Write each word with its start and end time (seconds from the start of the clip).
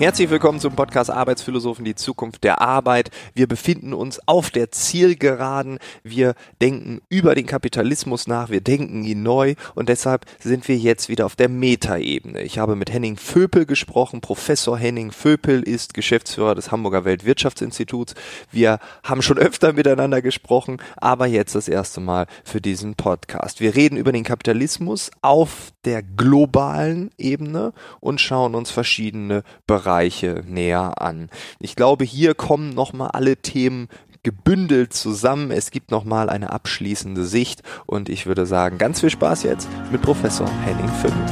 Herzlich 0.00 0.28
willkommen 0.28 0.58
zum 0.58 0.74
Podcast 0.74 1.08
Arbeitsphilosophen, 1.08 1.84
die 1.84 1.94
Zukunft 1.94 2.42
der 2.42 2.60
Arbeit. 2.60 3.12
Wir 3.32 3.46
befinden 3.46 3.94
uns 3.94 4.20
auf 4.26 4.50
der 4.50 4.72
Zielgeraden. 4.72 5.78
Wir 6.02 6.34
denken 6.60 7.00
über 7.08 7.36
den 7.36 7.46
Kapitalismus 7.46 8.26
nach. 8.26 8.50
Wir 8.50 8.60
denken 8.60 9.04
ihn 9.04 9.22
neu. 9.22 9.54
Und 9.76 9.88
deshalb 9.88 10.26
sind 10.40 10.66
wir 10.66 10.76
jetzt 10.76 11.08
wieder 11.08 11.24
auf 11.26 11.36
der 11.36 11.48
Metaebene. 11.48 12.42
Ich 12.42 12.58
habe 12.58 12.74
mit 12.74 12.92
Henning 12.92 13.16
Vöpel 13.16 13.66
gesprochen. 13.66 14.20
Professor 14.20 14.76
Henning 14.76 15.12
Vöpel 15.12 15.62
ist 15.62 15.94
Geschäftsführer 15.94 16.56
des 16.56 16.72
Hamburger 16.72 17.04
Weltwirtschaftsinstituts. 17.04 18.14
Wir 18.50 18.80
haben 19.04 19.22
schon 19.22 19.38
öfter 19.38 19.74
miteinander 19.74 20.22
gesprochen, 20.22 20.78
aber 20.96 21.26
jetzt 21.26 21.54
das 21.54 21.68
erste 21.68 22.00
Mal 22.00 22.26
für 22.42 22.60
diesen 22.60 22.96
Podcast. 22.96 23.60
Wir 23.60 23.76
reden 23.76 23.96
über 23.96 24.10
den 24.10 24.24
Kapitalismus 24.24 25.12
auf 25.22 25.72
der 25.84 26.02
globalen 26.02 27.10
Ebene 27.16 27.72
und 28.00 28.20
schauen 28.20 28.56
uns 28.56 28.72
verschiedene 28.72 29.44
Bereiche 29.68 29.83
Bereiche 29.84 30.42
näher 30.46 31.02
an. 31.02 31.28
Ich 31.60 31.76
glaube, 31.76 32.04
hier 32.04 32.34
kommen 32.34 32.70
nochmal 32.70 33.10
alle 33.12 33.36
Themen 33.36 33.88
gebündelt 34.22 34.94
zusammen. 34.94 35.50
Es 35.50 35.70
gibt 35.70 35.90
nochmal 35.90 36.30
eine 36.30 36.50
abschließende 36.54 37.26
Sicht 37.26 37.62
und 37.84 38.08
ich 38.08 38.24
würde 38.24 38.46
sagen, 38.46 38.78
ganz 38.78 39.00
viel 39.00 39.10
Spaß 39.10 39.42
jetzt 39.42 39.68
mit 39.92 40.00
Professor 40.00 40.48
Henning 40.64 40.88
Fimmel. 40.88 41.26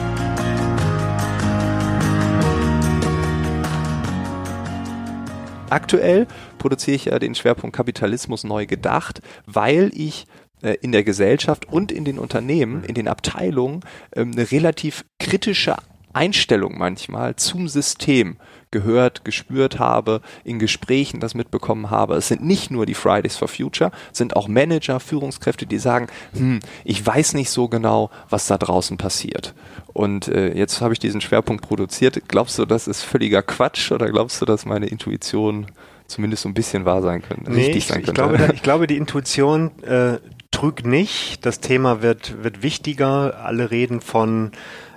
Aktuell 5.70 6.27
produziere 6.59 6.97
ich 6.97 7.06
ja 7.06 7.19
den 7.19 7.34
Schwerpunkt 7.34 7.75
Kapitalismus 7.75 8.45
neu 8.45 8.66
gedacht, 8.66 9.23
weil 9.47 9.91
ich 9.95 10.27
äh, 10.61 10.77
in 10.83 10.92
der 10.92 11.05
Gesellschaft 11.05 11.73
und 11.73 11.91
in 11.91 12.05
den 12.05 12.19
Unternehmen, 12.19 12.84
in 12.84 12.95
den 12.95 13.09
Abteilungen 13.09 13.81
ähm, 14.14 14.33
eine 14.33 14.50
relativ 14.50 15.06
kritische 15.19 15.77
Einstellung 16.12 16.78
manchmal 16.78 17.36
zum 17.36 17.68
System 17.68 18.36
gehört, 18.70 19.24
gespürt 19.24 19.78
habe, 19.78 20.20
in 20.44 20.58
Gesprächen 20.58 21.20
das 21.20 21.34
mitbekommen 21.34 21.91
habe. 21.91 22.16
Es 22.16 22.28
sind 22.28 22.42
nicht 22.42 22.70
nur 22.70 22.86
die 22.86 22.94
Fridays 22.94 23.36
for 23.36 23.46
Future, 23.48 23.92
es 24.10 24.19
sind 24.19 24.34
auch 24.34 24.48
Manager, 24.48 24.98
Führungskräfte, 24.98 25.66
die 25.66 25.78
sagen, 25.78 26.08
hm, 26.32 26.60
ich 26.84 27.04
weiß 27.06 27.34
nicht 27.34 27.50
so 27.50 27.69
genau, 27.69 28.10
was 28.28 28.46
da 28.46 28.58
draußen 28.58 28.96
passiert. 28.96 29.54
Und 29.92 30.28
äh, 30.28 30.56
jetzt 30.56 30.80
habe 30.80 30.94
ich 30.94 30.98
diesen 30.98 31.20
Schwerpunkt 31.20 31.66
produziert. 31.66 32.22
Glaubst 32.28 32.58
du, 32.58 32.64
das 32.64 32.88
ist 32.88 33.02
völliger 33.02 33.42
Quatsch 33.42 33.92
oder 33.92 34.08
glaubst 34.08 34.41
du, 34.41 34.47
dass 34.47 34.64
meine 34.64 34.86
Intuition 34.86 35.66
zumindest 36.06 36.42
so 36.42 36.48
ein 36.48 36.54
bisschen 36.54 36.84
wahr 36.84 37.02
sein 37.02 37.22
könnte, 37.22 37.50
nee, 37.50 37.66
richtig 37.66 37.86
sein 37.86 38.02
könnte? 38.02 38.10
Ich 38.10 38.14
glaube, 38.14 38.52
ich 38.54 38.62
glaube 38.62 38.86
die 38.86 38.97
Intuition 38.97 39.70
äh, 39.82 40.19
trügt 40.50 40.86
nicht. 40.86 41.44
Das 41.44 41.60
Thema 41.60 42.00
wird, 42.02 42.42
wird 42.42 42.62
wichtiger. 42.62 43.44
Alle 43.44 43.70
reden 43.70 44.00
von 44.00 44.52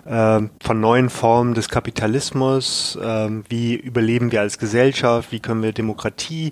ähm, 0.06 0.52
von 0.62 0.80
neuen 0.80 1.10
Formen 1.10 1.54
des 1.54 1.70
Kapitalismus, 1.70 2.98
ähm, 3.02 3.44
wie 3.50 3.76
überleben 3.76 4.32
wir 4.32 4.42
als 4.42 4.58
Gesellschaft, 4.58 5.32
wie 5.32 5.40
können 5.40 5.64
wir 5.64 5.72
Demokratie 5.72 6.52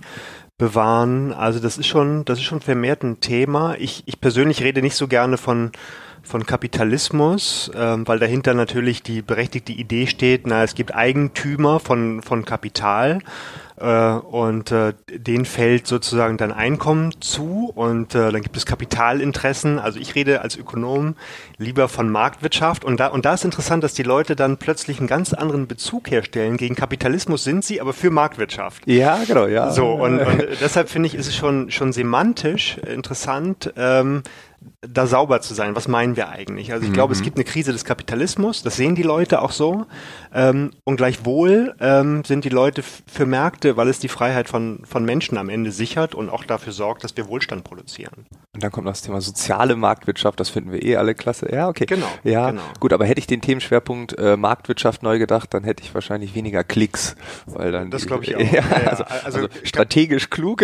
bewahren. 0.58 1.34
Also 1.34 1.60
das 1.60 1.78
ist 1.78 1.88
schon, 1.88 2.26
das 2.26 2.40
ist 2.40 2.46
schon 2.46 2.62
vermehrt 2.62 3.04
ein 3.04 3.20
Thema. 3.20 3.76
Ich, 3.78 4.04
ich 4.06 4.20
persönlich 4.22 4.64
rede 4.64 4.82
nicht 4.82 4.96
so 4.96 5.08
gerne 5.08 5.38
von 5.38 5.72
von 6.24 6.46
Kapitalismus, 6.46 7.70
ähm, 7.76 8.08
weil 8.08 8.20
dahinter 8.20 8.54
natürlich 8.54 9.04
die 9.04 9.22
berechtigte 9.22 9.74
Idee 9.74 10.08
steht, 10.08 10.48
na, 10.48 10.64
es 10.64 10.74
gibt 10.74 10.96
Eigentümer 10.96 11.80
von, 11.80 12.22
von 12.22 12.46
Kapital 12.46 13.20
äh, 13.78 14.14
und 14.14 14.72
äh, 14.72 14.94
denen 15.12 15.46
fällt 15.46 15.86
sozusagen 15.86 16.38
dann 16.38 16.52
Einkommen 16.52 17.12
zu 17.20 17.72
und 17.76 18.16
äh, 18.16 18.32
dann 18.32 18.42
gibt 18.42 18.56
es 18.56 18.66
Kapitalinteressen. 18.66 19.80
Also 19.80 20.00
ich 20.00 20.16
rede 20.16 20.42
als 20.42 20.56
Ökonom 20.56 21.16
lieber 21.58 21.90
von 21.90 22.10
Marktwirtschaft 22.10 22.86
und 22.86 23.00
da 23.00 23.08
und 23.08 23.26
da 23.26 23.34
ist 23.34 23.44
interessant, 23.44 23.84
dass 23.84 23.94
die 23.94 24.04
Leute 24.04 24.36
dann 24.36 24.58
plötzlich 24.58 25.00
einen 25.00 25.08
ganz 25.08 25.34
anderen 25.34 25.68
Bezug 25.68 26.10
herstellen. 26.10 26.58
Gegen 26.58 26.76
Kapitalismus 26.76 27.44
sind 27.44 27.66
sie, 27.66 27.82
aber 27.82 27.94
für 27.94 28.12
Marktwirtschaft. 28.12 28.88
Ja, 28.88 29.20
genau, 29.28 29.48
ja. 29.48 29.72
So 29.72 29.92
und, 29.92 30.20
und 30.20 30.48
deshalb 30.62 30.90
finde 30.90 31.08
ich, 31.08 31.16
ist 31.16 31.28
es 31.28 31.36
schon 31.36 31.70
schon 31.70 31.92
semantisch 31.92 32.78
interessant. 32.78 33.74
Ähm, 33.76 34.24
da 34.88 35.08
sauber 35.08 35.42
zu 35.42 35.54
sein. 35.54 35.76
Was 35.76 35.88
meinen 35.88 36.16
wir 36.16 36.30
eigentlich? 36.30 36.74
Also 36.74 36.84
ich 36.84 36.90
mhm. 36.90 36.96
glaube, 36.96 37.14
es 37.14 37.20
mhm. 37.20 37.26
gibt 37.26 37.38
eine 37.38 37.46
Krise 37.46 37.72
des 37.72 37.86
Kapitalismus, 37.86 38.64
das 38.64 38.76
sehen 38.76 38.96
die 38.96 39.04
Leute 39.04 39.42
auch 39.42 39.52
so. 39.52 39.86
Ähm, 40.34 40.72
und 40.84 40.98
gleichwohl 40.98 41.76
ähm, 41.80 42.24
sind 42.26 42.46
die 42.46 42.50
Leute 42.50 42.84
für 42.84 43.26
Märkte, 43.26 43.78
weil 43.78 43.88
es 43.88 44.00
die 44.00 44.10
Freiheit 44.10 44.50
von, 44.50 44.82
von 44.86 45.06
Menschen 45.06 45.38
am 45.38 45.50
Ende 45.50 45.72
sichert 45.72 46.16
und 46.16 46.30
auch 46.30 46.44
dafür 46.44 46.74
sorgt, 46.74 47.04
dass 47.04 47.16
wir 47.16 47.28
Wohlstand 47.28 47.64
produzieren. 47.64 48.26
Und 48.54 48.64
dann 48.64 48.72
kommt 48.72 48.86
noch 48.86 48.92
das 48.92 49.02
Thema 49.02 49.22
soziale 49.22 49.76
Marktwirtschaft, 49.76 50.40
das 50.40 50.50
finden 50.50 50.72
wir 50.72 50.84
eh 50.84 50.98
alle 50.98 51.16
klasse. 51.16 51.52
Ja, 51.52 51.70
okay. 51.70 51.86
Genau. 51.86 52.08
Ja, 52.24 52.52
genau. 52.52 52.62
gut, 52.80 52.94
aber 52.94 53.06
hätte 53.06 53.20
ich 53.20 53.28
den 53.28 53.42
Themenschwerpunkt 53.42 54.18
äh, 54.18 54.38
Marktwirtschaft 54.38 55.04
neu 55.04 55.20
gedacht, 55.20 55.54
dann 55.54 55.64
hätte 55.64 55.84
ich 55.84 55.94
wahrscheinlich 55.94 56.36
weniger 56.36 56.64
Klicks, 56.64 57.16
weil 57.46 57.72
dann 57.72 57.90
Das 57.90 58.06
glaube 58.06 58.24
ich 58.26 58.36
auch. 58.36 58.40
Ja, 58.40 58.48
ja, 58.52 58.88
also, 58.88 59.04
also, 59.04 59.40
also 59.40 59.48
strategisch 59.64 60.30
klug. 60.30 60.64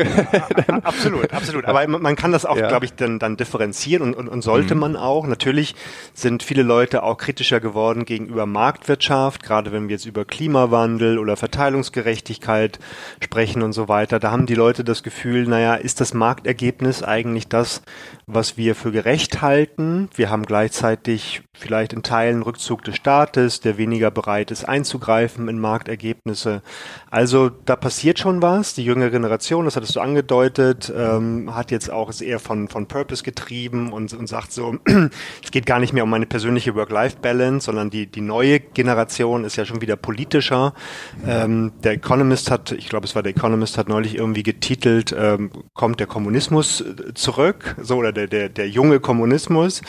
absolut, 0.83 1.33
absolut. 1.33 1.65
Aber 1.65 1.87
man 1.87 2.15
kann 2.15 2.31
das 2.31 2.45
auch, 2.45 2.57
glaube 2.57 2.85
ich, 2.85 2.93
dann, 2.93 3.19
dann 3.19 3.37
differenzieren 3.37 4.03
und, 4.03 4.08
und, 4.13 4.27
und 4.27 4.41
sollte 4.41 4.75
mhm. 4.75 4.81
man 4.81 4.95
auch. 4.95 5.27
Natürlich 5.27 5.75
sind 6.13 6.43
viele 6.43 6.63
Leute 6.63 7.03
auch 7.03 7.17
kritischer 7.17 7.59
geworden 7.59 8.05
gegenüber 8.05 8.45
Marktwirtschaft, 8.45 9.43
gerade 9.43 9.71
wenn 9.71 9.87
wir 9.87 9.95
jetzt 9.95 10.05
über 10.05 10.25
Klimawandel 10.25 11.17
oder 11.19 11.35
Verteilungsgerechtigkeit 11.37 12.79
sprechen 13.23 13.61
und 13.61 13.73
so 13.73 13.87
weiter. 13.87 14.19
Da 14.19 14.31
haben 14.31 14.45
die 14.45 14.55
Leute 14.55 14.83
das 14.83 15.03
Gefühl, 15.03 15.47
naja, 15.47 15.75
ist 15.75 16.01
das 16.01 16.13
Marktergebnis 16.13 17.03
eigentlich 17.03 17.47
das, 17.47 17.81
was 18.27 18.57
wir 18.57 18.75
für 18.75 18.91
gerecht 18.91 19.41
halten. 19.41 20.09
Wir 20.15 20.29
haben 20.29 20.45
gleichzeitig 20.45 21.41
vielleicht 21.53 21.93
in 21.93 22.03
Teilen 22.03 22.41
Rückzug 22.41 22.83
des 22.83 22.95
Staates, 22.95 23.59
der 23.59 23.77
weniger 23.77 24.11
bereit 24.11 24.51
ist 24.51 24.65
einzugreifen 24.65 25.47
in 25.47 25.59
Marktergebnisse. 25.59 26.61
Also 27.09 27.49
da 27.49 27.75
passiert 27.75 28.19
schon 28.19 28.41
was. 28.41 28.73
Die 28.73 28.85
jüngere 28.85 29.09
Generation, 29.09 29.65
das 29.65 29.75
hattest 29.75 29.95
du 29.95 29.99
angedeutet, 29.99 30.91
ähm, 30.95 31.53
hat 31.53 31.71
jetzt 31.71 31.91
auch 31.91 32.09
es 32.09 32.21
eher 32.21 32.39
von, 32.39 32.67
von 32.67 32.87
Purpose 32.87 33.23
getrieben 33.23 33.91
und, 33.99 34.13
und 34.13 34.27
sagt 34.27 34.51
so, 34.51 34.77
es 35.43 35.51
geht 35.51 35.65
gar 35.65 35.79
nicht 35.79 35.93
mehr 35.93 36.03
um 36.03 36.09
meine 36.09 36.25
persönliche 36.25 36.75
Work-Life-Balance, 36.75 37.65
sondern 37.65 37.89
die, 37.89 38.07
die 38.07 38.21
neue 38.21 38.59
Generation 38.59 39.43
ist 39.43 39.55
ja 39.55 39.65
schon 39.65 39.81
wieder 39.81 39.95
politischer. 39.95 40.73
Ähm, 41.27 41.73
der 41.83 41.93
Economist 41.93 42.49
hat, 42.49 42.71
ich 42.71 42.89
glaube 42.89 43.05
es 43.05 43.15
war 43.15 43.23
der 43.23 43.31
Economist, 43.31 43.77
hat 43.77 43.89
neulich 43.89 44.15
irgendwie 44.15 44.43
getitelt, 44.43 45.15
ähm, 45.17 45.51
kommt 45.73 45.99
der 45.99 46.07
Kommunismus 46.07 46.83
zurück? 47.13 47.75
so 47.81 47.97
oder 47.97 48.11
der, 48.11 48.27
der, 48.27 48.49
der 48.49 48.69
junge 48.69 48.99
Kommunismus. 48.99 49.81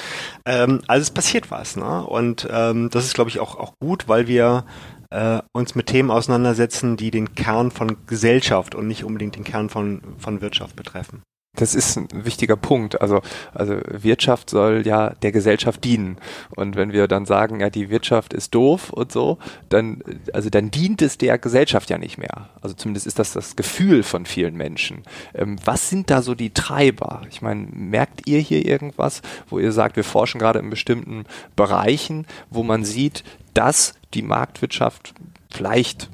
Ähm, 0.44 0.80
also 0.86 1.02
es 1.02 1.10
passiert 1.10 1.50
was, 1.50 1.76
ne? 1.76 2.04
Und 2.04 2.48
ähm, 2.50 2.90
das 2.90 3.04
ist, 3.04 3.14
glaube 3.14 3.30
ich, 3.30 3.40
auch, 3.40 3.56
auch 3.56 3.74
gut, 3.80 4.08
weil 4.08 4.26
wir 4.26 4.64
äh, 5.10 5.40
uns 5.52 5.74
mit 5.74 5.86
Themen 5.86 6.10
auseinandersetzen, 6.10 6.96
die 6.96 7.10
den 7.10 7.34
Kern 7.34 7.70
von 7.70 8.06
Gesellschaft 8.06 8.74
und 8.74 8.86
nicht 8.86 9.04
unbedingt 9.04 9.36
den 9.36 9.44
Kern 9.44 9.68
von, 9.68 10.02
von 10.18 10.40
Wirtschaft 10.40 10.76
betreffen. 10.76 11.22
Das 11.56 11.74
ist 11.74 11.96
ein 11.96 12.08
wichtiger 12.12 12.54
Punkt. 12.54 13.00
Also, 13.00 13.22
also 13.52 13.80
Wirtschaft 13.88 14.50
soll 14.50 14.86
ja 14.86 15.10
der 15.10 15.32
Gesellschaft 15.32 15.82
dienen. 15.82 16.16
Und 16.54 16.76
wenn 16.76 16.92
wir 16.92 17.08
dann 17.08 17.26
sagen, 17.26 17.60
ja, 17.60 17.70
die 17.70 17.90
Wirtschaft 17.90 18.32
ist 18.32 18.54
doof 18.54 18.90
und 18.90 19.10
so, 19.10 19.38
dann, 19.68 20.00
also 20.32 20.48
dann 20.48 20.70
dient 20.70 21.02
es 21.02 21.18
der 21.18 21.38
Gesellschaft 21.38 21.90
ja 21.90 21.98
nicht 21.98 22.18
mehr. 22.18 22.50
Also 22.62 22.76
zumindest 22.76 23.08
ist 23.08 23.18
das 23.18 23.32
das 23.32 23.56
Gefühl 23.56 24.04
von 24.04 24.26
vielen 24.26 24.56
Menschen. 24.56 25.02
Ähm, 25.34 25.56
was 25.64 25.90
sind 25.90 26.08
da 26.08 26.22
so 26.22 26.36
die 26.36 26.50
Treiber? 26.50 27.22
Ich 27.30 27.42
meine, 27.42 27.66
merkt 27.72 28.28
ihr 28.28 28.38
hier 28.38 28.64
irgendwas, 28.64 29.20
wo 29.48 29.58
ihr 29.58 29.72
sagt, 29.72 29.96
wir 29.96 30.04
forschen 30.04 30.38
gerade 30.38 30.60
in 30.60 30.70
bestimmten 30.70 31.24
Bereichen, 31.56 32.26
wo 32.48 32.62
man 32.62 32.84
sieht, 32.84 33.24
dass 33.54 33.94
die 34.14 34.22
Marktwirtschaft 34.22 35.14
vielleicht 35.50 36.10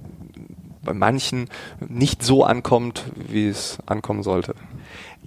bei 0.82 0.94
manchen 0.94 1.50
nicht 1.86 2.22
so 2.22 2.42
ankommt, 2.44 3.04
wie 3.14 3.48
es 3.48 3.78
ankommen 3.84 4.22
sollte? 4.22 4.54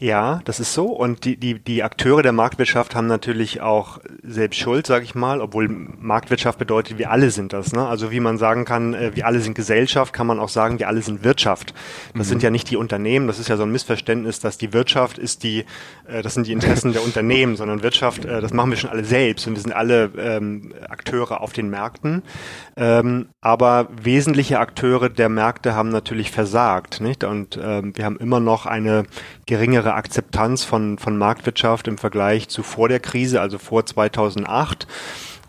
Ja, 0.01 0.39
das 0.45 0.61
ist 0.61 0.73
so. 0.73 0.85
Und 0.85 1.25
die, 1.25 1.35
die, 1.35 1.59
die 1.59 1.83
Akteure 1.83 2.21
der 2.21 2.31
Marktwirtschaft 2.31 2.95
haben 2.95 3.07
natürlich 3.07 3.59
auch 3.59 3.99
selbst 4.23 4.57
Schuld, 4.57 4.87
sage 4.87 5.03
ich 5.03 5.13
mal, 5.13 5.41
obwohl 5.41 5.67
Marktwirtschaft 5.67 6.57
bedeutet, 6.57 6.97
wir 6.97 7.11
alle 7.11 7.31
sind 7.31 7.51
das. 7.51 7.73
Ne? 7.73 7.85
Also 7.85 8.09
wie 8.09 8.21
man 8.21 8.37
sagen 8.37 8.63
kann, 8.63 8.93
äh, 8.93 9.13
wir 9.13 9.27
alle 9.27 9.41
sind 9.41 9.55
Gesellschaft, 9.55 10.13
kann 10.13 10.25
man 10.25 10.39
auch 10.39 10.47
sagen, 10.47 10.79
wir 10.79 10.87
alle 10.87 11.01
sind 11.01 11.25
Wirtschaft. 11.25 11.73
Das 12.13 12.27
mhm. 12.27 12.29
sind 12.29 12.43
ja 12.43 12.49
nicht 12.49 12.69
die 12.69 12.77
Unternehmen, 12.77 13.27
das 13.27 13.39
ist 13.39 13.49
ja 13.49 13.57
so 13.57 13.63
ein 13.63 13.73
Missverständnis, 13.73 14.39
dass 14.39 14.57
die 14.57 14.71
Wirtschaft 14.71 15.17
ist 15.17 15.43
die, 15.43 15.65
äh, 16.07 16.21
das 16.21 16.33
sind 16.33 16.47
die 16.47 16.53
Interessen 16.53 16.93
der 16.93 17.03
Unternehmen, 17.03 17.57
sondern 17.57 17.83
Wirtschaft, 17.83 18.23
äh, 18.23 18.39
das 18.39 18.53
machen 18.53 18.69
wir 18.69 18.77
schon 18.77 18.91
alle 18.91 19.03
selbst 19.03 19.47
und 19.47 19.55
wir 19.55 19.61
sind 19.61 19.73
alle 19.73 20.11
ähm, 20.17 20.73
Akteure 20.87 21.41
auf 21.41 21.51
den 21.51 21.69
Märkten. 21.69 22.23
Ähm, 22.77 23.27
aber 23.41 23.89
wesentliche 24.01 24.59
Akteure 24.59 25.09
der 25.09 25.27
Märkte 25.27 25.75
haben 25.75 25.89
natürlich 25.89 26.31
versagt. 26.31 27.01
Nicht? 27.01 27.25
Und 27.25 27.59
ähm, 27.61 27.91
wir 27.97 28.05
haben 28.05 28.17
immer 28.17 28.39
noch 28.39 28.65
eine 28.65 29.03
geringere 29.45 29.88
Akzeptanz 29.95 30.63
von, 30.63 30.97
von 30.97 31.17
Marktwirtschaft 31.17 31.87
im 31.87 31.97
Vergleich 31.97 32.49
zu 32.49 32.63
vor 32.63 32.89
der 32.89 32.99
Krise, 32.99 33.41
also 33.41 33.57
vor 33.57 33.85
2008. 33.85 34.87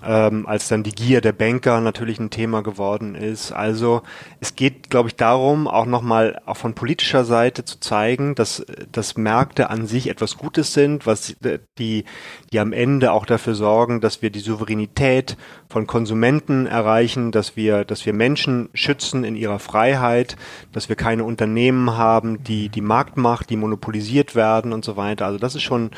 ähm, 0.04 0.46
als 0.46 0.68
dann 0.68 0.82
die 0.82 0.92
Gier 0.92 1.20
der 1.20 1.32
Banker 1.32 1.80
natürlich 1.80 2.18
ein 2.18 2.30
Thema 2.30 2.62
geworden 2.62 3.14
ist. 3.14 3.52
Also 3.52 4.02
es 4.40 4.56
geht, 4.56 4.90
glaube 4.90 5.08
ich, 5.08 5.16
darum, 5.16 5.68
auch 5.68 5.86
nochmal 5.86 6.40
auch 6.46 6.56
von 6.56 6.74
politischer 6.74 7.24
Seite 7.24 7.64
zu 7.64 7.80
zeigen, 7.80 8.34
dass, 8.34 8.64
dass 8.92 9.16
Märkte 9.16 9.70
an 9.70 9.86
sich 9.86 10.08
etwas 10.08 10.36
Gutes 10.36 10.72
sind, 10.72 11.06
was 11.06 11.36
die, 11.78 12.04
die 12.52 12.60
am 12.60 12.72
Ende 12.72 13.12
auch 13.12 13.26
dafür 13.26 13.54
sorgen, 13.54 14.00
dass 14.00 14.22
wir 14.22 14.30
die 14.30 14.40
Souveränität 14.40 15.36
von 15.68 15.86
Konsumenten 15.86 16.66
erreichen, 16.66 17.30
dass 17.32 17.56
wir, 17.56 17.84
dass 17.84 18.04
wir 18.06 18.12
Menschen 18.12 18.70
schützen 18.74 19.24
in 19.24 19.36
ihrer 19.36 19.58
Freiheit, 19.58 20.36
dass 20.72 20.88
wir 20.88 20.96
keine 20.96 21.24
Unternehmen 21.24 21.96
haben, 21.96 22.42
die 22.42 22.68
die 22.68 22.80
Marktmacht, 22.80 23.50
die 23.50 23.56
monopolisiert 23.56 24.34
werden 24.34 24.72
und 24.72 24.84
so 24.84 24.96
weiter. 24.96 25.26
Also 25.26 25.38
das 25.38 25.54
ist 25.54 25.62
schon 25.62 25.90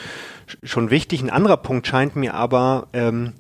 schon 0.63 0.91
wichtig. 0.91 1.23
Ein 1.23 1.31
anderer 1.31 1.57
Punkt 1.57 1.87
scheint 1.87 2.17
mir 2.17 2.35
aber 2.35 2.89
ähm, 2.93 3.33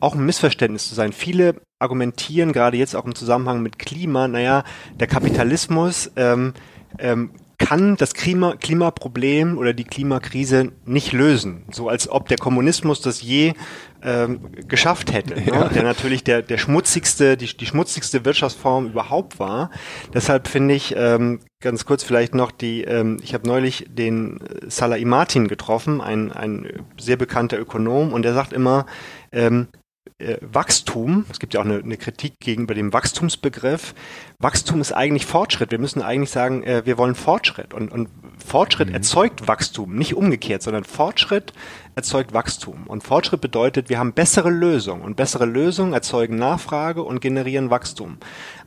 auch 0.00 0.14
ein 0.14 0.24
Missverständnis 0.24 0.88
zu 0.88 0.94
sein. 0.94 1.12
Viele 1.12 1.56
argumentieren 1.78 2.52
gerade 2.52 2.76
jetzt 2.76 2.96
auch 2.96 3.04
im 3.04 3.14
Zusammenhang 3.14 3.62
mit 3.62 3.78
Klima, 3.78 4.28
naja, 4.28 4.64
der 4.98 5.06
Kapitalismus 5.06 6.10
ähm, 6.16 6.54
ähm, 6.98 7.30
kann 7.58 7.96
das 7.96 8.14
Klima, 8.14 8.54
Klimaproblem 8.56 9.56
oder 9.56 9.72
die 9.72 9.84
Klimakrise 9.84 10.72
nicht 10.84 11.12
lösen. 11.12 11.64
So 11.70 11.88
als 11.88 12.08
ob 12.08 12.28
der 12.28 12.36
Kommunismus 12.36 13.00
das 13.00 13.22
je 13.22 13.54
ähm, 14.02 14.40
geschafft 14.68 15.12
hätte. 15.12 15.34
Ne? 15.34 15.46
Ja. 15.46 15.64
Ne? 15.64 15.70
Der 15.74 15.82
natürlich 15.82 16.22
der, 16.22 16.42
der 16.42 16.58
schmutzigste, 16.58 17.36
die, 17.36 17.56
die 17.56 17.66
schmutzigste 17.66 18.24
Wirtschaftsform 18.24 18.86
überhaupt 18.86 19.38
war. 19.38 19.70
Deshalb 20.12 20.48
finde 20.48 20.74
ich, 20.74 20.94
ähm, 20.96 21.40
ganz 21.62 21.86
kurz 21.86 22.04
vielleicht 22.04 22.34
noch 22.34 22.50
die, 22.50 22.84
ähm, 22.84 23.18
ich 23.22 23.32
habe 23.32 23.48
neulich 23.48 23.86
den 23.88 24.38
Salah 24.68 24.98
Martin 25.04 25.48
getroffen, 25.48 26.00
ein, 26.00 26.32
ein 26.32 26.84
sehr 26.98 27.16
bekannter 27.16 27.58
Ökonom, 27.58 28.12
und 28.12 28.22
der 28.22 28.34
sagt 28.34 28.52
immer, 28.52 28.86
ähm, 29.32 29.68
äh, 30.18 30.38
Wachstum, 30.40 31.26
es 31.30 31.38
gibt 31.38 31.54
ja 31.54 31.60
auch 31.60 31.64
eine, 31.64 31.78
eine, 31.78 31.96
Kritik 31.96 32.40
gegenüber 32.40 32.74
dem 32.74 32.92
Wachstumsbegriff. 32.92 33.94
Wachstum 34.38 34.80
ist 34.80 34.92
eigentlich 34.92 35.26
Fortschritt. 35.26 35.70
Wir 35.70 35.78
müssen 35.78 36.00
eigentlich 36.00 36.30
sagen, 36.30 36.62
äh, 36.62 36.86
wir 36.86 36.96
wollen 36.96 37.14
Fortschritt. 37.14 37.74
Und, 37.74 37.92
und 37.92 38.08
Fortschritt 38.44 38.88
mhm. 38.88 38.94
erzeugt 38.94 39.46
Wachstum, 39.46 39.94
nicht 39.94 40.14
umgekehrt, 40.14 40.62
sondern 40.62 40.84
Fortschritt 40.84 41.52
erzeugt 41.96 42.34
Wachstum. 42.34 42.86
Und 42.86 43.02
Fortschritt 43.02 43.40
bedeutet, 43.40 43.88
wir 43.88 43.98
haben 43.98 44.12
bessere 44.12 44.50
Lösungen. 44.50 45.00
Und 45.00 45.16
bessere 45.16 45.46
Lösungen 45.46 45.94
erzeugen 45.94 46.36
Nachfrage 46.36 47.02
und 47.02 47.20
generieren 47.20 47.70
Wachstum. 47.70 48.18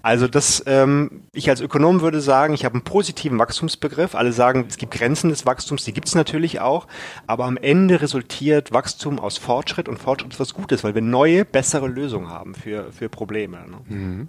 Also 0.01 0.27
das, 0.27 0.63
ähm, 0.65 1.21
ich 1.31 1.47
als 1.47 1.61
Ökonom 1.61 2.01
würde 2.01 2.21
sagen, 2.21 2.55
ich 2.55 2.65
habe 2.65 2.73
einen 2.73 2.83
positiven 2.83 3.37
Wachstumsbegriff. 3.37 4.15
Alle 4.15 4.33
sagen, 4.33 4.65
es 4.67 4.77
gibt 4.77 4.95
Grenzen 4.95 5.29
des 5.29 5.45
Wachstums, 5.45 5.85
die 5.85 5.93
gibt 5.93 6.07
es 6.07 6.15
natürlich 6.15 6.59
auch. 6.59 6.87
Aber 7.27 7.45
am 7.45 7.57
Ende 7.57 8.01
resultiert 8.01 8.73
Wachstum 8.73 9.19
aus 9.19 9.37
Fortschritt 9.37 9.87
und 9.87 9.99
Fortschritt 9.99 10.33
ist 10.33 10.39
was 10.39 10.55
Gutes, 10.55 10.83
weil 10.83 10.95
wir 10.95 11.03
neue, 11.03 11.45
bessere 11.45 11.87
Lösungen 11.87 12.29
haben 12.29 12.55
für, 12.55 12.91
für 12.91 13.09
Probleme. 13.09 13.57
Ne? 13.69 13.95
Mhm. 13.95 14.27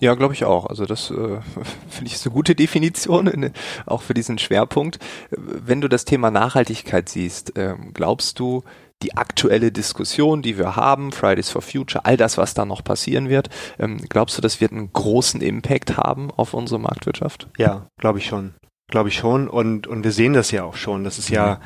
Ja, 0.00 0.14
glaube 0.14 0.34
ich 0.34 0.44
auch. 0.44 0.66
Also 0.66 0.84
das 0.84 1.10
äh, 1.10 1.14
finde 1.88 2.06
ich 2.06 2.14
ist 2.14 2.26
eine 2.26 2.34
gute 2.34 2.54
Definition, 2.54 3.26
in, 3.26 3.52
auch 3.86 4.02
für 4.02 4.14
diesen 4.14 4.38
Schwerpunkt. 4.38 4.98
Wenn 5.30 5.80
du 5.80 5.88
das 5.88 6.04
Thema 6.04 6.30
Nachhaltigkeit 6.30 7.08
siehst, 7.08 7.56
äh, 7.56 7.74
glaubst 7.94 8.38
du, 8.38 8.62
die 9.02 9.16
aktuelle 9.16 9.72
Diskussion, 9.72 10.40
die 10.40 10.56
wir 10.56 10.76
haben, 10.76 11.12
Fridays 11.12 11.50
for 11.50 11.60
Future, 11.60 12.04
all 12.06 12.16
das, 12.16 12.38
was 12.38 12.54
da 12.54 12.64
noch 12.64 12.82
passieren 12.82 13.28
wird, 13.28 13.50
ähm, 13.78 13.98
glaubst 14.08 14.38
du, 14.38 14.42
das 14.42 14.60
wird 14.60 14.72
einen 14.72 14.90
großen 14.92 15.42
Impact 15.42 15.98
haben 15.98 16.30
auf 16.30 16.54
unsere 16.54 16.80
Marktwirtschaft? 16.80 17.48
Ja, 17.58 17.88
glaube 17.98 18.18
ich 18.18 18.26
schon. 18.26 18.54
Glaube 18.88 19.10
ich 19.10 19.16
schon. 19.16 19.48
Und, 19.48 19.86
und 19.86 20.04
wir 20.04 20.12
sehen 20.12 20.32
das 20.32 20.50
ja 20.50 20.64
auch 20.64 20.76
schon. 20.76 21.04
Das 21.04 21.18
ist 21.18 21.28
ja 21.28 21.60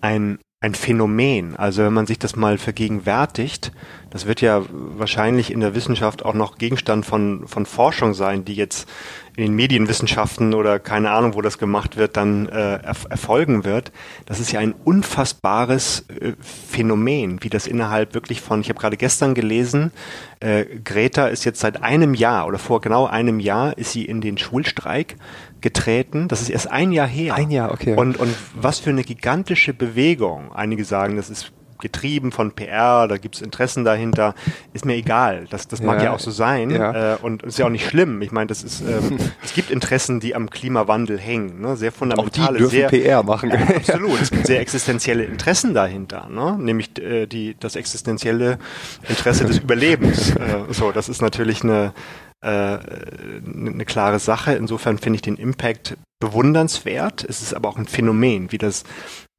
ein, 0.00 0.38
ein 0.64 0.74
Phänomen. 0.74 1.56
Also 1.56 1.84
wenn 1.84 1.92
man 1.92 2.06
sich 2.06 2.18
das 2.18 2.36
mal 2.36 2.56
vergegenwärtigt, 2.56 3.70
das 4.08 4.24
wird 4.24 4.40
ja 4.40 4.62
wahrscheinlich 4.70 5.52
in 5.52 5.60
der 5.60 5.74
Wissenschaft 5.74 6.24
auch 6.24 6.32
noch 6.32 6.56
Gegenstand 6.56 7.04
von, 7.04 7.46
von 7.46 7.66
Forschung 7.66 8.14
sein, 8.14 8.46
die 8.46 8.54
jetzt 8.54 8.88
in 9.36 9.44
den 9.44 9.54
Medienwissenschaften 9.54 10.54
oder 10.54 10.78
keine 10.78 11.10
Ahnung, 11.10 11.34
wo 11.34 11.42
das 11.42 11.58
gemacht 11.58 11.96
wird, 11.96 12.16
dann 12.16 12.48
äh, 12.48 12.78
erfolgen 13.08 13.64
wird. 13.64 13.90
Das 14.26 14.38
ist 14.38 14.52
ja 14.52 14.60
ein 14.60 14.72
unfassbares 14.72 16.06
äh, 16.08 16.32
Phänomen, 16.40 17.42
wie 17.42 17.50
das 17.50 17.66
innerhalb 17.66 18.14
wirklich 18.14 18.40
von, 18.40 18.60
ich 18.60 18.68
habe 18.68 18.78
gerade 18.78 18.96
gestern 18.96 19.34
gelesen, 19.34 19.90
äh, 20.38 20.64
Greta 20.84 21.26
ist 21.26 21.44
jetzt 21.44 21.60
seit 21.60 21.82
einem 21.82 22.14
Jahr 22.14 22.46
oder 22.46 22.58
vor 22.58 22.80
genau 22.80 23.06
einem 23.06 23.40
Jahr 23.40 23.76
ist 23.76 23.92
sie 23.92 24.04
in 24.04 24.20
den 24.20 24.38
Schulstreik 24.38 25.16
getreten. 25.60 26.28
Das 26.28 26.40
ist 26.40 26.50
erst 26.50 26.70
ein 26.70 26.92
Jahr 26.92 27.08
her. 27.08 27.34
Ein 27.34 27.50
Jahr, 27.50 27.72
okay. 27.72 27.94
Und, 27.96 28.18
und 28.18 28.34
was 28.54 28.78
für 28.78 28.90
eine 28.90 29.02
gigantische 29.02 29.74
Bewegung. 29.74 30.52
Einige 30.52 30.84
sagen, 30.84 31.16
das 31.16 31.30
ist 31.30 31.52
getrieben 31.78 32.32
von 32.32 32.52
PR, 32.52 33.08
da 33.08 33.16
gibt's 33.16 33.40
Interessen 33.40 33.84
dahinter, 33.84 34.34
ist 34.72 34.84
mir 34.84 34.94
egal. 34.94 35.46
Das, 35.50 35.68
das 35.68 35.82
mag 35.82 35.98
ja, 35.98 36.04
ja 36.04 36.12
auch 36.12 36.20
so 36.20 36.30
sein 36.30 36.70
ja. 36.70 37.14
Äh, 37.14 37.16
und 37.16 37.42
ist 37.42 37.58
ja 37.58 37.66
auch 37.66 37.70
nicht 37.70 37.86
schlimm. 37.86 38.22
Ich 38.22 38.32
meine, 38.32 38.46
das 38.46 38.62
ist, 38.62 38.80
ähm, 38.80 39.18
es 39.44 39.54
gibt 39.54 39.70
Interessen, 39.70 40.20
die 40.20 40.34
am 40.34 40.50
Klimawandel 40.50 41.18
hängen, 41.18 41.60
ne? 41.60 41.76
sehr 41.76 41.92
fundamentale, 41.92 42.48
auch 42.48 42.52
die 42.52 42.58
dürfen 42.58 42.70
sehr 42.70 42.88
PR 42.88 43.22
machen. 43.22 43.50
Ja, 43.50 43.58
absolut, 43.76 44.20
es 44.20 44.30
gibt 44.30 44.46
sehr 44.46 44.60
existenzielle 44.60 45.24
Interessen 45.24 45.74
dahinter, 45.74 46.28
ne? 46.30 46.56
nämlich 46.58 46.98
äh, 46.98 47.26
die 47.26 47.56
das 47.58 47.76
existenzielle 47.76 48.58
Interesse 49.08 49.44
des 49.44 49.58
Überlebens. 49.64 50.30
Äh, 50.30 50.64
so, 50.70 50.92
das 50.92 51.08
ist 51.08 51.22
natürlich 51.22 51.62
eine 51.62 51.92
eine 52.44 53.82
äh, 53.82 53.84
klare 53.84 54.18
Sache. 54.18 54.54
Insofern 54.54 54.98
finde 54.98 55.16
ich 55.16 55.22
den 55.22 55.36
Impact 55.36 55.96
bewundernswert. 56.20 57.24
Es 57.24 57.42
ist 57.42 57.54
aber 57.54 57.68
auch 57.68 57.76
ein 57.76 57.86
Phänomen, 57.86 58.52
wie 58.52 58.58
das 58.58 58.84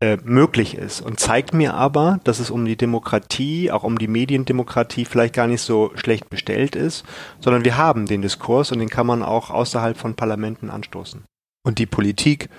äh, 0.01 0.17
möglich 0.23 0.75
ist 0.75 1.01
und 1.01 1.19
zeigt 1.19 1.53
mir 1.53 1.73
aber, 1.73 2.19
dass 2.23 2.39
es 2.39 2.51
um 2.51 2.65
die 2.65 2.75
Demokratie, 2.75 3.71
auch 3.71 3.83
um 3.83 3.97
die 3.97 4.07
Mediendemokratie 4.07 5.05
vielleicht 5.05 5.33
gar 5.33 5.47
nicht 5.47 5.61
so 5.61 5.91
schlecht 5.95 6.29
bestellt 6.29 6.75
ist, 6.75 7.05
sondern 7.39 7.63
wir 7.63 7.77
haben 7.77 8.05
den 8.05 8.21
Diskurs 8.21 8.71
und 8.71 8.79
den 8.79 8.89
kann 8.89 9.07
man 9.07 9.23
auch 9.23 9.49
außerhalb 9.51 9.97
von 9.97 10.15
Parlamenten 10.15 10.69
anstoßen. 10.69 11.23
Und 11.65 11.79
die 11.79 11.85
Politik 11.85 12.49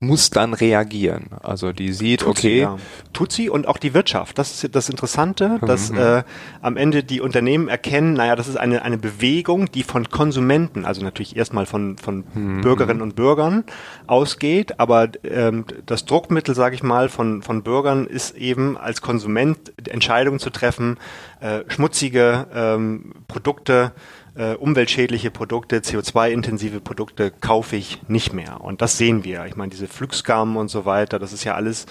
muss 0.00 0.30
dann 0.30 0.54
reagieren. 0.54 1.26
Also 1.42 1.72
die 1.72 1.92
sieht, 1.92 2.20
Tut 2.20 2.28
okay. 2.28 2.40
Sie, 2.40 2.58
ja. 2.58 2.76
Tut 3.12 3.32
sie 3.32 3.50
und 3.50 3.68
auch 3.68 3.78
die 3.78 3.94
Wirtschaft. 3.94 4.38
Das 4.38 4.62
ist 4.62 4.74
das 4.74 4.88
Interessante, 4.88 5.58
mhm. 5.60 5.66
dass 5.66 5.90
äh, 5.90 6.22
am 6.60 6.76
Ende 6.76 7.04
die 7.04 7.20
Unternehmen 7.20 7.68
erkennen, 7.68 8.14
naja, 8.14 8.36
das 8.36 8.48
ist 8.48 8.56
eine, 8.56 8.82
eine 8.82 8.98
Bewegung, 8.98 9.70
die 9.70 9.82
von 9.82 10.08
Konsumenten, 10.08 10.84
also 10.84 11.02
natürlich 11.02 11.36
erstmal 11.36 11.66
von, 11.66 11.98
von 11.98 12.24
mhm. 12.34 12.60
Bürgerinnen 12.62 13.02
und 13.02 13.16
Bürgern 13.16 13.64
ausgeht, 14.06 14.78
aber 14.80 15.08
ähm, 15.24 15.64
das 15.86 16.04
Druckmittel, 16.04 16.54
sage 16.54 16.74
ich 16.74 16.82
mal, 16.82 17.08
von, 17.08 17.42
von 17.42 17.62
Bürgern 17.62 18.06
ist 18.06 18.36
eben 18.36 18.76
als 18.76 19.02
Konsument 19.02 19.72
Entscheidungen 19.88 20.38
zu 20.38 20.50
treffen, 20.50 20.98
äh, 21.40 21.60
schmutzige 21.68 22.46
ähm, 22.54 23.12
Produkte 23.28 23.92
äh, 24.34 24.54
umweltschädliche 24.54 25.30
Produkte, 25.30 25.80
CO2-intensive 25.80 26.80
Produkte 26.80 27.30
kaufe 27.30 27.76
ich 27.76 28.00
nicht 28.08 28.32
mehr. 28.32 28.62
Und 28.62 28.80
das 28.80 28.96
sehen 28.96 29.24
wir. 29.24 29.44
Ich 29.46 29.56
meine, 29.56 29.70
diese 29.70 29.88
Flugskam 29.88 30.56
und 30.56 30.68
so 30.68 30.86
weiter, 30.86 31.18
das 31.18 31.32
ist 31.32 31.44
ja 31.44 31.54
alles 31.54 31.86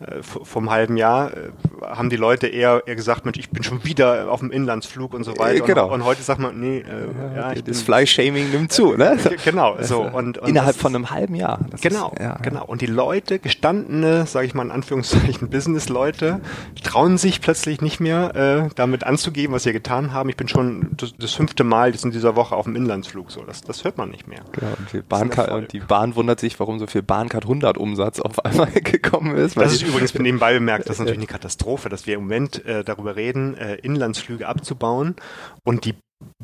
äh, 0.00 0.22
vom 0.22 0.70
halben 0.70 0.96
Jahr, 0.96 1.32
äh, 1.32 1.50
haben 1.82 2.10
die 2.10 2.16
Leute 2.16 2.48
eher, 2.48 2.82
eher 2.86 2.96
gesagt, 2.96 3.24
Mensch, 3.24 3.38
ich 3.38 3.50
bin 3.50 3.62
schon 3.62 3.84
wieder 3.84 4.30
auf 4.30 4.40
dem 4.40 4.50
Inlandsflug 4.50 5.14
und 5.14 5.22
so 5.22 5.38
weiter. 5.38 5.64
Genau. 5.64 5.86
Und, 5.86 6.00
und 6.00 6.04
heute 6.04 6.22
sagt 6.22 6.40
man, 6.40 6.58
nee, 6.58 6.78
äh, 6.78 7.36
ja, 7.36 7.54
das 7.54 7.82
Fleischshaming 7.82 8.50
nimmt 8.50 8.72
zu, 8.72 8.96
ne? 8.96 9.16
genau, 9.44 9.74
so. 9.74 10.02
Also 10.02 10.16
und, 10.16 10.38
und 10.38 10.48
Innerhalb 10.48 10.74
von 10.74 10.94
einem 10.94 11.10
halben 11.10 11.36
Jahr. 11.36 11.60
Das 11.70 11.80
genau, 11.80 12.10
ist, 12.10 12.20
ja, 12.20 12.38
genau. 12.42 12.64
Und 12.64 12.80
die 12.80 12.86
Leute, 12.86 13.38
gestandene, 13.38 14.26
sage 14.26 14.46
ich 14.46 14.54
mal 14.54 14.64
in 14.64 14.72
Anführungszeichen, 14.72 15.48
Business-Leute, 15.50 16.40
trauen 16.82 17.18
sich 17.18 17.40
plötzlich 17.40 17.80
nicht 17.80 18.00
mehr, 18.00 18.34
äh, 18.34 18.70
damit 18.74 19.04
anzugeben, 19.04 19.54
was 19.54 19.62
sie 19.62 19.72
getan 19.72 20.12
haben. 20.12 20.28
Ich 20.28 20.36
bin 20.36 20.48
schon 20.48 20.88
das, 20.96 21.14
das 21.16 21.32
fünfte 21.34 21.62
Mal 21.62 21.83
Mal 21.84 21.90
jetzt 21.90 22.04
in 22.06 22.12
dieser 22.12 22.34
Woche 22.34 22.56
auf 22.56 22.64
dem 22.64 22.76
Inlandsflug. 22.76 23.30
So, 23.30 23.42
das, 23.42 23.60
das 23.60 23.84
hört 23.84 23.98
man 23.98 24.08
nicht 24.08 24.26
mehr. 24.26 24.40
Genau, 24.52 24.72
und 24.78 24.90
die, 24.90 25.02
Bahncard, 25.02 25.50
und 25.50 25.72
die 25.74 25.80
Bahn 25.80 26.16
wundert 26.16 26.40
sich, 26.40 26.58
warum 26.58 26.78
so 26.78 26.86
viel 26.86 27.02
Bahncard 27.02 27.44
100 27.44 27.76
Umsatz 27.76 28.20
auf 28.20 28.42
einmal 28.42 28.70
gekommen 28.72 29.36
ist. 29.36 29.58
Das 29.58 29.74
ist 29.74 29.82
übrigens 29.82 30.14
nebenbei 30.14 30.54
bemerkt, 30.54 30.88
das 30.88 30.96
ist 30.96 31.00
natürlich 31.00 31.18
eine 31.18 31.26
Katastrophe, 31.26 31.90
dass 31.90 32.06
wir 32.06 32.14
im 32.14 32.22
Moment 32.22 32.64
äh, 32.64 32.84
darüber 32.84 33.16
reden, 33.16 33.54
äh, 33.58 33.74
Inlandsflüge 33.74 34.48
abzubauen 34.48 35.16
und 35.62 35.84
die 35.84 35.94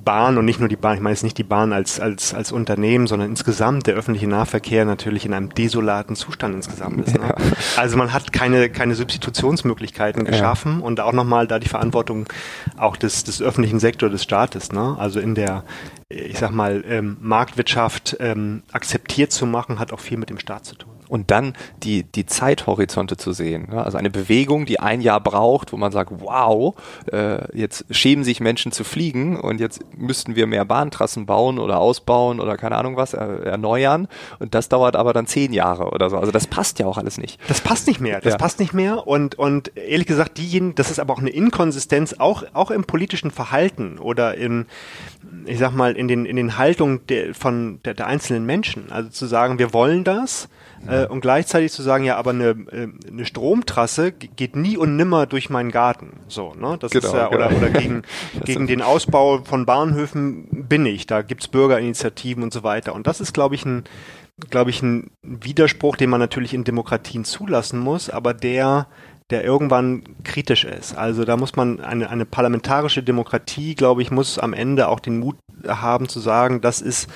Bahn 0.04 0.38
und 0.38 0.44
nicht 0.44 0.60
nur 0.60 0.68
die 0.68 0.76
Bahn, 0.76 0.96
ich 0.96 1.00
meine 1.00 1.14
jetzt 1.14 1.22
nicht 1.22 1.38
die 1.38 1.44
Bahn 1.44 1.72
als, 1.72 2.00
als, 2.00 2.34
als 2.34 2.52
Unternehmen, 2.52 3.06
sondern 3.06 3.30
insgesamt 3.30 3.86
der 3.86 3.94
öffentliche 3.94 4.26
Nahverkehr 4.26 4.84
natürlich 4.84 5.24
in 5.24 5.32
einem 5.32 5.50
desolaten 5.50 6.16
Zustand 6.16 6.54
insgesamt 6.54 7.06
ist. 7.06 7.18
Ne? 7.18 7.26
Ja. 7.28 7.34
Also 7.76 7.96
man 7.96 8.12
hat 8.12 8.32
keine, 8.32 8.70
keine 8.70 8.94
Substitutionsmöglichkeiten 8.94 10.24
geschaffen 10.24 10.80
ja. 10.80 10.86
und 10.86 11.00
auch 11.00 11.12
nochmal 11.12 11.46
da 11.46 11.58
die 11.58 11.68
Verantwortung 11.68 12.26
auch 12.76 12.96
des, 12.96 13.24
des 13.24 13.40
öffentlichen 13.42 13.80
Sektors, 13.80 14.10
des 14.10 14.22
Staates, 14.22 14.72
ne? 14.72 14.96
also 14.98 15.20
in 15.20 15.34
der, 15.34 15.64
ich 16.08 16.38
sag 16.38 16.50
mal, 16.52 16.84
ähm, 16.88 17.16
Marktwirtschaft 17.20 18.16
ähm, 18.20 18.62
akzeptiert 18.72 19.32
zu 19.32 19.46
machen, 19.46 19.78
hat 19.78 19.92
auch 19.92 20.00
viel 20.00 20.18
mit 20.18 20.30
dem 20.30 20.38
Staat 20.38 20.64
zu 20.64 20.74
tun. 20.74 20.89
Und 21.10 21.30
dann 21.30 21.54
die, 21.82 22.04
die 22.04 22.24
Zeithorizonte 22.24 23.16
zu 23.16 23.32
sehen. 23.32 23.68
Ja? 23.72 23.82
Also 23.82 23.98
eine 23.98 24.10
Bewegung, 24.10 24.64
die 24.64 24.78
ein 24.78 25.00
Jahr 25.00 25.20
braucht, 25.20 25.72
wo 25.72 25.76
man 25.76 25.90
sagt, 25.90 26.12
wow, 26.20 26.74
äh, 27.12 27.56
jetzt 27.56 27.84
schämen 27.90 28.24
sich 28.24 28.40
Menschen 28.40 28.70
zu 28.70 28.84
fliegen 28.84 29.38
und 29.38 29.60
jetzt 29.60 29.80
müssten 29.96 30.36
wir 30.36 30.46
mehr 30.46 30.64
Bahntrassen 30.64 31.26
bauen 31.26 31.58
oder 31.58 31.78
ausbauen 31.78 32.38
oder 32.40 32.56
keine 32.56 32.76
Ahnung 32.76 32.96
was, 32.96 33.12
er, 33.12 33.44
erneuern. 33.44 34.06
Und 34.38 34.54
das 34.54 34.68
dauert 34.68 34.94
aber 34.94 35.12
dann 35.12 35.26
zehn 35.26 35.52
Jahre 35.52 35.90
oder 35.90 36.10
so. 36.10 36.16
Also 36.16 36.30
das 36.30 36.46
passt 36.46 36.78
ja 36.78 36.86
auch 36.86 36.96
alles 36.96 37.18
nicht. 37.18 37.40
Das 37.48 37.60
passt 37.60 37.88
nicht 37.88 38.00
mehr. 38.00 38.20
Das 38.20 38.34
ja. 38.34 38.38
passt 38.38 38.60
nicht 38.60 38.72
mehr. 38.72 39.06
Und, 39.06 39.36
und 39.36 39.76
ehrlich 39.76 40.06
gesagt, 40.06 40.38
diejenigen, 40.38 40.74
das 40.76 40.90
ist 40.90 41.00
aber 41.00 41.14
auch 41.14 41.18
eine 41.18 41.30
Inkonsistenz, 41.30 42.14
auch, 42.18 42.44
auch 42.52 42.70
im 42.70 42.84
politischen 42.84 43.32
Verhalten 43.32 43.98
oder 43.98 44.36
in, 44.36 44.66
ich 45.46 45.58
sag 45.58 45.74
mal, 45.74 45.96
in 45.96 46.06
den, 46.06 46.24
in 46.24 46.36
den 46.36 46.56
Haltungen 46.56 47.00
der, 47.08 47.34
von 47.34 47.80
der, 47.84 47.94
der 47.94 48.06
einzelnen 48.06 48.46
Menschen. 48.46 48.92
Also 48.92 49.10
zu 49.10 49.26
sagen, 49.26 49.58
wir 49.58 49.72
wollen 49.72 50.04
das, 50.04 50.48
äh, 50.86 51.06
und 51.06 51.20
gleichzeitig 51.20 51.72
zu 51.72 51.82
sagen, 51.82 52.04
ja, 52.04 52.16
aber 52.16 52.30
eine, 52.30 52.48
äh, 52.48 52.88
eine 53.08 53.24
Stromtrasse 53.24 54.12
geht 54.12 54.56
nie 54.56 54.76
und 54.76 54.96
nimmer 54.96 55.26
durch 55.26 55.50
meinen 55.50 55.70
Garten. 55.70 56.20
So, 56.28 56.54
ne? 56.54 56.76
Das 56.80 56.92
genau, 56.92 57.06
ist 57.06 57.14
ja, 57.14 57.28
genau. 57.28 57.46
oder, 57.46 57.56
oder 57.56 57.70
gegen, 57.70 58.02
gegen 58.44 58.66
den 58.66 58.82
Ausbau 58.82 59.42
von 59.44 59.66
Bahnhöfen 59.66 60.48
bin 60.50 60.86
ich. 60.86 61.06
Da 61.06 61.22
gibt's 61.22 61.48
Bürgerinitiativen 61.48 62.42
und 62.42 62.52
so 62.52 62.62
weiter. 62.62 62.94
Und 62.94 63.06
das 63.06 63.20
ist, 63.20 63.34
glaube 63.34 63.54
ich, 63.54 63.64
ein, 63.64 63.84
glaube 64.48 64.70
ich, 64.70 64.82
ein 64.82 65.10
Widerspruch, 65.22 65.96
den 65.96 66.10
man 66.10 66.20
natürlich 66.20 66.54
in 66.54 66.64
Demokratien 66.64 67.24
zulassen 67.24 67.78
muss, 67.78 68.08
aber 68.08 68.34
der 68.34 68.86
der 69.30 69.44
irgendwann 69.44 70.02
kritisch 70.24 70.64
ist. 70.64 70.98
Also 70.98 71.24
da 71.24 71.36
muss 71.36 71.54
man 71.54 71.80
eine, 71.80 72.10
eine 72.10 72.26
parlamentarische 72.26 73.02
Demokratie, 73.02 73.76
glaube 73.76 74.02
ich, 74.02 74.10
muss 74.10 74.38
am 74.38 74.52
Ende 74.52 74.88
auch 74.88 74.98
den 75.00 75.20
Mut 75.20 75.36
haben 75.66 76.08
zu 76.08 76.20
sagen, 76.20 76.60
das 76.60 76.80
ist 76.80 77.08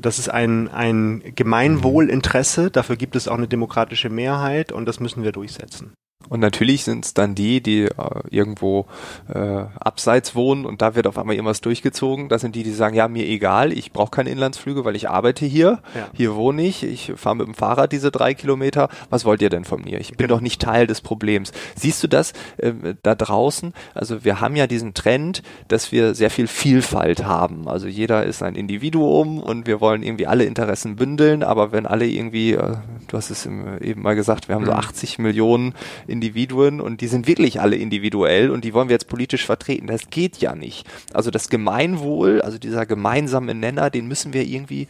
das 0.00 0.18
ist 0.18 0.28
ein, 0.28 0.68
ein 0.68 1.22
Gemeinwohlinteresse, 1.34 2.70
dafür 2.70 2.96
gibt 2.96 3.16
es 3.16 3.28
auch 3.28 3.36
eine 3.36 3.48
demokratische 3.48 4.10
Mehrheit 4.10 4.72
und 4.72 4.86
das 4.86 5.00
müssen 5.00 5.22
wir 5.22 5.32
durchsetzen. 5.32 5.92
Und 6.28 6.40
natürlich 6.40 6.82
sind 6.82 7.04
es 7.04 7.14
dann 7.14 7.36
die, 7.36 7.62
die 7.62 7.84
äh, 7.84 7.90
irgendwo 8.28 8.86
äh, 9.32 9.38
abseits 9.38 10.34
wohnen 10.34 10.66
und 10.66 10.82
da 10.82 10.96
wird 10.96 11.06
auf 11.06 11.16
einmal 11.16 11.36
irgendwas 11.36 11.60
durchgezogen. 11.60 12.28
Das 12.28 12.40
sind 12.40 12.56
die, 12.56 12.64
die 12.64 12.72
sagen, 12.72 12.96
ja, 12.96 13.06
mir 13.06 13.24
egal, 13.24 13.72
ich 13.72 13.92
brauche 13.92 14.10
keine 14.10 14.30
Inlandsflüge, 14.30 14.84
weil 14.84 14.96
ich 14.96 15.08
arbeite 15.08 15.46
hier, 15.46 15.80
ja. 15.94 16.08
hier 16.12 16.34
wohne 16.34 16.62
ich, 16.62 16.82
ich 16.82 17.12
fahre 17.16 17.36
mit 17.36 17.46
dem 17.46 17.54
Fahrrad 17.54 17.92
diese 17.92 18.10
drei 18.10 18.34
Kilometer. 18.34 18.88
Was 19.10 19.24
wollt 19.24 19.40
ihr 19.42 19.48
denn 19.48 19.64
von 19.64 19.82
mir? 19.82 20.00
Ich 20.00 20.10
bin 20.10 20.26
genau. 20.26 20.34
doch 20.34 20.40
nicht 20.42 20.60
Teil 20.60 20.88
des 20.88 21.00
Problems. 21.00 21.52
Siehst 21.76 22.02
du 22.02 22.08
das 22.08 22.32
äh, 22.56 22.72
da 23.02 23.14
draußen? 23.14 23.72
Also 23.94 24.24
wir 24.24 24.40
haben 24.40 24.56
ja 24.56 24.66
diesen 24.66 24.94
Trend, 24.94 25.42
dass 25.68 25.92
wir 25.92 26.16
sehr 26.16 26.30
viel 26.30 26.48
Vielfalt 26.48 27.24
haben. 27.24 27.68
Also 27.68 27.86
jeder 27.86 28.24
ist 28.24 28.42
ein 28.42 28.56
Individuum 28.56 29.38
und 29.40 29.68
wir 29.68 29.80
wollen 29.80 30.02
irgendwie 30.02 30.26
alle 30.26 30.44
Interessen 30.44 30.96
bündeln, 30.96 31.44
aber 31.44 31.70
wenn 31.70 31.86
alle 31.86 32.06
irgendwie, 32.06 32.52
äh, 32.52 32.74
du 33.06 33.16
hast 33.16 33.30
es 33.30 33.46
eben 33.46 34.02
mal 34.02 34.16
gesagt, 34.16 34.48
wir 34.48 34.56
haben 34.56 34.66
so 34.66 34.72
80 34.72 35.18
mhm. 35.18 35.24
Millionen 35.24 35.74
Individuen 36.08 36.80
und 36.80 37.00
die 37.00 37.06
sind 37.06 37.26
wirklich 37.26 37.60
alle 37.60 37.76
individuell 37.76 38.50
und 38.50 38.64
die 38.64 38.74
wollen 38.74 38.88
wir 38.88 38.94
jetzt 38.94 39.08
politisch 39.08 39.44
vertreten. 39.46 39.86
Das 39.86 40.10
geht 40.10 40.38
ja 40.38 40.54
nicht. 40.54 40.86
Also 41.12 41.30
das 41.30 41.48
Gemeinwohl, 41.48 42.40
also 42.42 42.58
dieser 42.58 42.86
gemeinsame 42.86 43.54
Nenner, 43.54 43.90
den 43.90 44.08
müssen 44.08 44.32
wir 44.32 44.42
irgendwie 44.42 44.88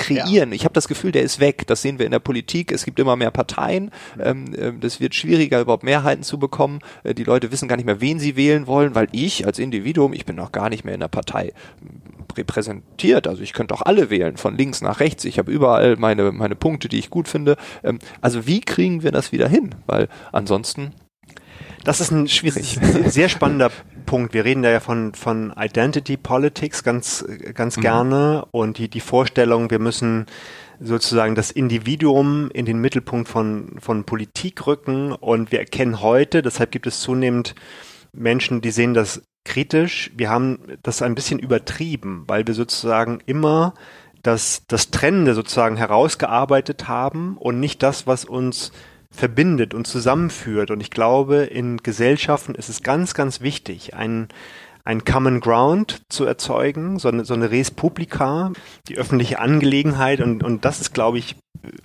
kreieren. 0.00 0.50
Ja. 0.50 0.56
Ich 0.56 0.64
habe 0.64 0.72
das 0.72 0.88
Gefühl, 0.88 1.12
der 1.12 1.22
ist 1.22 1.38
weg. 1.38 1.66
Das 1.66 1.82
sehen 1.82 1.98
wir 1.98 2.06
in 2.06 2.12
der 2.12 2.18
Politik. 2.18 2.72
Es 2.72 2.84
gibt 2.84 2.98
immer 2.98 3.16
mehr 3.16 3.30
Parteien. 3.30 3.90
Ähm, 4.18 4.54
äh, 4.54 4.72
das 4.78 5.00
wird 5.00 5.14
schwieriger, 5.14 5.60
überhaupt 5.60 5.84
Mehrheiten 5.84 6.22
zu 6.22 6.38
bekommen. 6.38 6.80
Äh, 7.04 7.14
die 7.14 7.24
Leute 7.24 7.52
wissen 7.52 7.68
gar 7.68 7.76
nicht 7.76 7.86
mehr, 7.86 8.00
wen 8.00 8.18
sie 8.18 8.36
wählen 8.36 8.66
wollen, 8.66 8.94
weil 8.94 9.08
ich 9.12 9.46
als 9.46 9.58
Individuum, 9.58 10.12
ich 10.12 10.24
bin 10.24 10.36
noch 10.36 10.52
gar 10.52 10.70
nicht 10.70 10.84
mehr 10.84 10.94
in 10.94 11.00
der 11.00 11.08
Partei 11.08 11.52
repräsentiert. 12.36 13.26
Also 13.26 13.42
ich 13.42 13.52
könnte 13.52 13.74
auch 13.74 13.82
alle 13.82 14.10
wählen, 14.10 14.36
von 14.36 14.56
links 14.56 14.80
nach 14.80 15.00
rechts. 15.00 15.24
Ich 15.24 15.38
habe 15.38 15.52
überall 15.52 15.96
meine, 15.96 16.32
meine 16.32 16.56
Punkte, 16.56 16.88
die 16.88 16.98
ich 16.98 17.10
gut 17.10 17.28
finde. 17.28 17.56
Ähm, 17.84 17.98
also 18.20 18.46
wie 18.46 18.60
kriegen 18.60 19.02
wir 19.02 19.12
das 19.12 19.32
wieder 19.32 19.48
hin? 19.48 19.74
Weil 19.86 20.08
ansonsten 20.32 20.92
das 21.84 22.00
ist 22.00 22.10
ein 22.10 22.28
schwierig, 22.28 22.78
sehr 23.06 23.28
spannender 23.28 23.70
Punkt. 24.06 24.34
Wir 24.34 24.44
reden 24.44 24.62
da 24.62 24.70
ja 24.70 24.80
von, 24.80 25.14
von 25.14 25.52
Identity 25.56 26.16
Politics 26.16 26.82
ganz, 26.82 27.24
ganz 27.54 27.76
mhm. 27.76 27.80
gerne 27.80 28.44
und 28.50 28.78
die, 28.78 28.88
die 28.88 29.00
Vorstellung, 29.00 29.70
wir 29.70 29.78
müssen 29.78 30.26
sozusagen 30.80 31.34
das 31.34 31.50
Individuum 31.50 32.50
in 32.52 32.64
den 32.64 32.80
Mittelpunkt 32.80 33.28
von, 33.28 33.76
von 33.78 34.04
Politik 34.04 34.66
rücken 34.66 35.12
und 35.12 35.52
wir 35.52 35.60
erkennen 35.60 36.00
heute, 36.00 36.42
deshalb 36.42 36.70
gibt 36.70 36.86
es 36.86 37.00
zunehmend 37.00 37.54
Menschen, 38.12 38.60
die 38.60 38.70
sehen 38.70 38.94
das 38.94 39.22
kritisch. 39.44 40.10
Wir 40.16 40.30
haben 40.30 40.58
das 40.82 41.02
ein 41.02 41.14
bisschen 41.14 41.38
übertrieben, 41.38 42.24
weil 42.26 42.46
wir 42.46 42.54
sozusagen 42.54 43.20
immer 43.26 43.74
das, 44.22 44.62
das 44.68 44.90
Trennende 44.90 45.34
sozusagen 45.34 45.76
herausgearbeitet 45.76 46.88
haben 46.88 47.36
und 47.38 47.60
nicht 47.60 47.82
das, 47.82 48.06
was 48.06 48.24
uns 48.24 48.72
verbindet 49.14 49.74
und 49.74 49.86
zusammenführt. 49.86 50.70
Und 50.70 50.80
ich 50.80 50.90
glaube, 50.90 51.44
in 51.44 51.78
Gesellschaften 51.78 52.54
ist 52.54 52.68
es 52.68 52.82
ganz, 52.82 53.14
ganz 53.14 53.40
wichtig, 53.40 53.94
ein, 53.94 54.28
ein 54.84 55.04
Common 55.04 55.40
Ground 55.40 56.02
zu 56.08 56.24
erzeugen, 56.24 56.98
so 56.98 57.08
eine, 57.08 57.24
so 57.24 57.34
eine 57.34 57.50
Res 57.50 57.70
Publica, 57.70 58.52
die 58.88 58.98
öffentliche 58.98 59.38
Angelegenheit. 59.38 60.20
Und, 60.20 60.42
und 60.42 60.64
das 60.64 60.80
ist, 60.80 60.94
glaube 60.94 61.18
ich, 61.18 61.36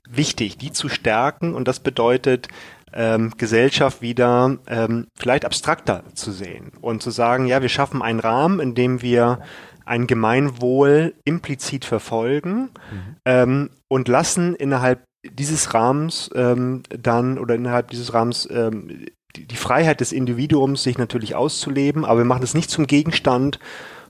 wichtig, 0.09 0.57
die 0.57 0.71
zu 0.71 0.89
stärken. 0.89 1.55
Und 1.55 1.67
das 1.67 1.79
bedeutet, 1.79 2.47
ähm, 2.93 3.33
Gesellschaft 3.37 4.01
wieder 4.01 4.57
ähm, 4.67 5.07
vielleicht 5.17 5.45
abstrakter 5.45 6.03
zu 6.13 6.31
sehen 6.31 6.71
und 6.81 7.03
zu 7.03 7.11
sagen, 7.11 7.45
ja, 7.45 7.61
wir 7.61 7.69
schaffen 7.69 8.01
einen 8.01 8.21
Rahmen, 8.21 8.59
in 8.59 8.73
dem 8.73 9.01
wir 9.01 9.39
ein 9.83 10.07
Gemeinwohl 10.07 11.13
implizit 11.25 11.85
verfolgen 11.85 12.69
mhm. 12.91 13.15
ähm, 13.25 13.69
und 13.87 14.07
lassen 14.07 14.55
innerhalb 14.55 15.04
dieses 15.31 15.73
Rahmens 15.73 16.29
ähm, 16.35 16.83
dann 16.89 17.37
oder 17.37 17.55
innerhalb 17.55 17.89
dieses 17.89 18.13
Rahmens 18.13 18.47
ähm, 18.51 19.05
die, 19.35 19.45
die 19.45 19.55
Freiheit 19.55 20.01
des 20.01 20.11
Individuums, 20.11 20.83
sich 20.83 20.97
natürlich 20.97 21.35
auszuleben, 21.35 22.05
aber 22.05 22.19
wir 22.19 22.25
machen 22.25 22.43
es 22.43 22.53
nicht 22.53 22.69
zum 22.69 22.87
Gegenstand 22.87 23.59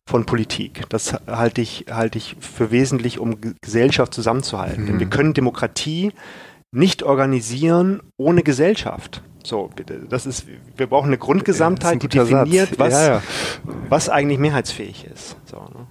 von 0.07 0.25
Politik. 0.25 0.84
Das 0.89 1.13
halte 1.27 1.62
ich, 1.62 1.86
halte 1.89 2.17
ich 2.17 2.36
für 2.39 2.72
wesentlich, 2.72 3.19
um 3.19 3.38
Gesellschaft 3.62 4.13
zusammenzuhalten. 4.13 4.84
Mhm. 4.84 4.88
Denn 4.88 5.00
wir 5.00 5.07
können 5.07 5.34
Demokratie 5.34 6.12
nicht 6.72 7.03
organisieren 7.03 8.01
ohne 8.17 8.43
Gesellschaft. 8.43 9.24
So. 9.43 9.69
Das 10.10 10.25
ist, 10.25 10.45
wir 10.75 10.88
brauchen 10.88 11.07
eine 11.07 11.17
Grundgesamtheit, 11.17 12.03
die 12.03 12.07
definiert, 12.07 12.77
was, 12.77 12.93
ja, 12.93 13.07
ja. 13.07 13.24
was 13.89 14.10
eigentlich 14.10 14.39
mehrheitsfähig 14.39 15.05
ist. 15.05 15.38
So, 15.45 15.57
ne? 15.57 15.88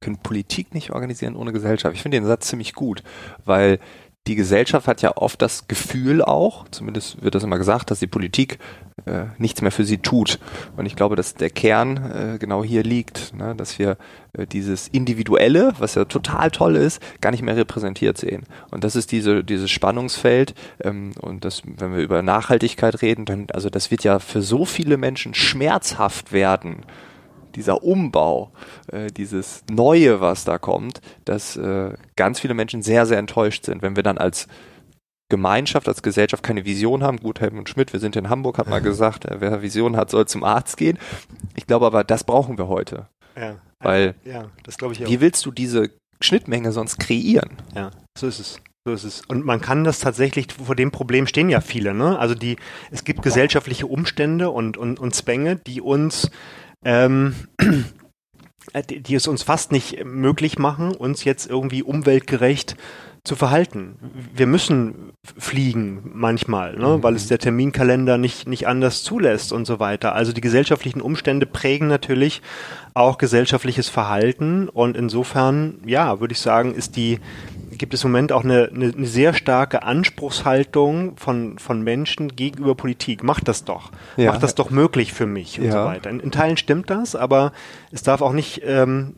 können 0.00 0.18
Politik 0.18 0.74
nicht 0.74 0.90
organisieren 0.90 1.36
ohne 1.36 1.52
Gesellschaft. 1.52 1.96
Ich 1.96 2.02
finde 2.02 2.18
den 2.18 2.26
Satz 2.26 2.48
ziemlich 2.48 2.74
gut, 2.74 3.02
weil 3.44 3.80
die 4.26 4.34
Gesellschaft 4.34 4.88
hat 4.88 5.02
ja 5.02 5.16
oft 5.16 5.40
das 5.40 5.68
Gefühl 5.68 6.22
auch, 6.22 6.66
zumindest 6.70 7.22
wird 7.22 7.34
das 7.34 7.44
immer 7.44 7.58
gesagt, 7.58 7.90
dass 7.90 8.00
die 8.00 8.06
Politik 8.06 8.58
äh, 9.04 9.26
nichts 9.38 9.62
mehr 9.62 9.70
für 9.70 9.84
sie 9.84 9.98
tut. 9.98 10.38
Und 10.76 10.86
ich 10.86 10.96
glaube, 10.96 11.16
dass 11.16 11.34
der 11.34 11.50
Kern 11.50 11.96
äh, 11.96 12.38
genau 12.38 12.64
hier 12.64 12.82
liegt, 12.82 13.34
ne? 13.34 13.54
dass 13.54 13.78
wir 13.78 13.98
äh, 14.32 14.46
dieses 14.46 14.88
Individuelle, 14.88 15.74
was 15.78 15.94
ja 15.94 16.04
total 16.06 16.50
toll 16.50 16.76
ist, 16.76 17.00
gar 17.20 17.30
nicht 17.30 17.42
mehr 17.42 17.56
repräsentiert 17.56 18.18
sehen. 18.18 18.44
Und 18.70 18.84
das 18.84 18.96
ist 18.96 19.12
diese, 19.12 19.44
dieses 19.44 19.70
Spannungsfeld. 19.70 20.54
Ähm, 20.82 21.12
und 21.20 21.44
das, 21.44 21.62
wenn 21.64 21.94
wir 21.94 22.02
über 22.02 22.22
Nachhaltigkeit 22.22 23.02
reden, 23.02 23.26
dann, 23.26 23.46
also 23.52 23.70
das 23.70 23.90
wird 23.90 24.02
ja 24.02 24.18
für 24.18 24.42
so 24.42 24.64
viele 24.64 24.96
Menschen 24.96 25.34
schmerzhaft 25.34 26.32
werden 26.32 26.84
dieser 27.56 27.82
Umbau, 27.82 28.52
äh, 28.92 29.08
dieses 29.08 29.64
Neue, 29.70 30.20
was 30.20 30.44
da 30.44 30.58
kommt, 30.58 31.00
dass 31.24 31.56
äh, 31.56 31.94
ganz 32.14 32.40
viele 32.40 32.54
Menschen 32.54 32.82
sehr, 32.82 33.06
sehr 33.06 33.18
enttäuscht 33.18 33.64
sind, 33.64 33.82
wenn 33.82 33.96
wir 33.96 34.02
dann 34.02 34.18
als 34.18 34.46
Gemeinschaft, 35.28 35.88
als 35.88 36.02
Gesellschaft 36.02 36.42
keine 36.42 36.64
Vision 36.64 37.02
haben. 37.02 37.18
Gut, 37.18 37.40
Helmut 37.40 37.68
Schmidt, 37.68 37.92
wir 37.92 38.00
sind 38.00 38.14
in 38.14 38.28
Hamburg, 38.28 38.58
hat 38.58 38.68
mal 38.68 38.80
gesagt, 38.80 39.24
äh, 39.24 39.40
wer 39.40 39.62
Vision 39.62 39.96
hat, 39.96 40.10
soll 40.10 40.26
zum 40.26 40.44
Arzt 40.44 40.76
gehen. 40.76 40.98
Ich 41.56 41.66
glaube 41.66 41.86
aber, 41.86 42.04
das 42.04 42.24
brauchen 42.24 42.58
wir 42.58 42.68
heute. 42.68 43.08
Ja. 43.36 43.56
Weil, 43.80 44.14
ja, 44.24 44.50
das 44.62 44.78
glaube 44.78 44.94
ich 44.94 45.04
auch. 45.04 45.10
Wie 45.10 45.20
willst 45.20 45.44
du 45.44 45.50
diese 45.50 45.90
Schnittmenge 46.20 46.72
sonst 46.72 46.98
kreieren? 46.98 47.50
Ja, 47.74 47.90
so 48.16 48.26
ist 48.26 48.38
es. 48.38 48.60
So 48.86 48.92
ist 48.92 49.02
es. 49.02 49.22
Und 49.26 49.44
man 49.44 49.60
kann 49.60 49.82
das 49.82 49.98
tatsächlich, 49.98 50.46
vor 50.52 50.76
dem 50.76 50.92
Problem 50.92 51.26
stehen 51.26 51.50
ja 51.50 51.60
viele, 51.60 51.92
ne? 51.92 52.20
Also 52.20 52.36
die, 52.36 52.56
es 52.92 53.02
gibt 53.02 53.20
gesellschaftliche 53.20 53.88
Umstände 53.88 54.50
und, 54.50 54.76
und, 54.76 55.00
und 55.00 55.12
Zwänge, 55.12 55.56
die 55.56 55.80
uns 55.80 56.30
ähm, 56.84 57.34
die, 58.90 59.00
die 59.00 59.14
es 59.14 59.26
uns 59.26 59.42
fast 59.42 59.72
nicht 59.72 60.04
möglich 60.04 60.58
machen, 60.58 60.94
uns 60.94 61.24
jetzt 61.24 61.48
irgendwie 61.48 61.82
umweltgerecht 61.82 62.76
zu 63.26 63.34
verhalten. 63.34 63.96
Wir 64.34 64.46
müssen 64.46 65.12
fliegen 65.36 66.12
manchmal, 66.14 66.76
ne, 66.76 66.96
mhm. 66.96 67.02
weil 67.02 67.16
es 67.16 67.26
der 67.26 67.38
Terminkalender 67.38 68.18
nicht, 68.18 68.46
nicht 68.46 68.68
anders 68.68 69.02
zulässt 69.02 69.52
und 69.52 69.66
so 69.66 69.80
weiter. 69.80 70.14
Also 70.14 70.32
die 70.32 70.40
gesellschaftlichen 70.40 71.00
Umstände 71.00 71.44
prägen 71.44 71.88
natürlich 71.88 72.40
auch 72.94 73.18
gesellschaftliches 73.18 73.88
Verhalten 73.88 74.68
und 74.68 74.96
insofern, 74.96 75.80
ja, 75.84 76.20
würde 76.20 76.32
ich 76.32 76.40
sagen, 76.40 76.74
ist 76.74 76.96
die 76.96 77.18
gibt 77.78 77.94
es 77.94 78.04
im 78.04 78.10
Moment 78.10 78.32
auch 78.32 78.44
eine, 78.44 78.70
eine, 78.74 78.92
eine 78.96 79.06
sehr 79.06 79.34
starke 79.34 79.82
Anspruchshaltung 79.82 81.16
von, 81.16 81.58
von 81.58 81.82
Menschen 81.82 82.34
gegenüber 82.34 82.74
Politik. 82.74 83.22
Macht 83.22 83.48
das 83.48 83.64
doch. 83.64 83.90
Ja. 84.16 84.30
Macht 84.30 84.42
das 84.42 84.54
doch 84.54 84.70
möglich 84.70 85.12
für 85.12 85.26
mich 85.26 85.58
und 85.58 85.66
ja. 85.66 85.72
so 85.72 85.78
weiter. 85.78 86.10
In, 86.10 86.20
in, 86.20 86.30
Teilen 86.30 86.56
stimmt 86.56 86.90
das, 86.90 87.14
aber 87.14 87.52
es 87.92 88.02
darf 88.02 88.20
auch 88.20 88.32
nicht, 88.32 88.62
ähm, 88.64 89.14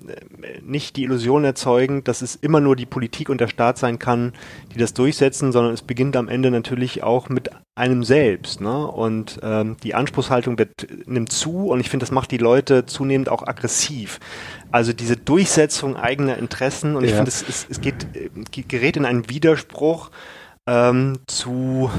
nicht 0.63 0.97
die 0.97 1.05
Illusion 1.05 1.45
erzeugen, 1.45 2.05
dass 2.05 2.23
es 2.23 2.37
immer 2.37 2.61
nur 2.61 2.77
die 2.77 2.87
Politik 2.87 3.29
und 3.29 3.41
der 3.41 3.49
Staat 3.49 3.79
sein 3.79 3.99
kann, 3.99 4.33
die 4.75 4.79
das 4.79 4.95
durchsetzen, 4.95 5.53
sondern 5.53 5.73
es 5.73 5.83
beginnt 5.83 6.17
am 6.17 6.29
Ende 6.29 6.51
natürlich 6.51 7.03
auch 7.03 7.29
mit 7.29 7.51
einem 7.75 8.05
selbst. 8.05 8.61
Ne? 8.61 8.87
Und 8.87 9.41
ähm, 9.43 9.77
die 9.83 9.95
Anspruchshaltung 9.95 10.59
wird, 10.59 10.87
nimmt 11.07 11.33
zu 11.33 11.69
und 11.69 11.81
ich 11.81 11.89
finde, 11.89 12.05
das 12.05 12.11
macht 12.11 12.31
die 12.31 12.39
Leute 12.39 12.87
zunehmend 12.87 13.29
auch 13.29 13.47
aggressiv. 13.47 14.21
Also 14.71 14.93
diese 14.93 15.17
Durchsetzung 15.17 15.97
eigener 15.97 16.37
Interessen 16.37 16.97
und 16.97 17.05
ja. 17.05 17.11
ich 17.11 17.15
finde, 17.15 17.31
es, 17.31 17.45
es, 17.49 17.67
es 17.71 17.81
geht, 17.81 18.07
gerät 18.69 18.97
in 18.97 19.05
einen 19.05 19.29
Widerspruch 19.31 20.11
ähm, 20.67 21.19
zu 21.27 21.91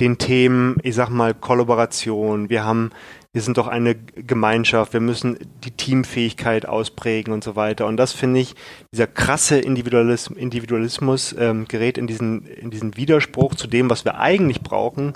den 0.00 0.18
Themen, 0.18 0.76
ich 0.82 0.94
sag 0.94 1.10
mal, 1.10 1.32
Kollaboration. 1.32 2.50
Wir 2.50 2.64
haben 2.64 2.90
wir 3.34 3.40
sind 3.40 3.56
doch 3.56 3.66
eine 3.66 3.94
Gemeinschaft, 3.94 4.92
wir 4.92 5.00
müssen 5.00 5.38
die 5.64 5.70
Teamfähigkeit 5.70 6.66
ausprägen 6.66 7.32
und 7.32 7.42
so 7.42 7.56
weiter. 7.56 7.86
Und 7.86 7.96
das 7.96 8.12
finde 8.12 8.40
ich, 8.40 8.54
dieser 8.92 9.06
krasse 9.06 9.58
Individualismus, 9.58 10.38
Individualismus 10.38 11.34
ähm, 11.38 11.66
gerät 11.66 11.96
in 11.96 12.06
diesen, 12.06 12.44
in 12.44 12.70
diesen 12.70 12.96
Widerspruch 12.96 13.54
zu 13.54 13.66
dem, 13.68 13.88
was 13.88 14.04
wir 14.04 14.18
eigentlich 14.18 14.60
brauchen, 14.60 15.14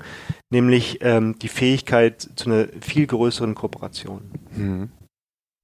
nämlich 0.49 0.99
ähm, 1.03 1.39
die 1.39 1.49
Fähigkeit 1.49 2.27
zu 2.37 2.51
einer 2.51 2.69
viel 2.81 3.07
größeren 3.07 3.55
Kooperation. 3.55 4.23
Mhm. 4.57 4.89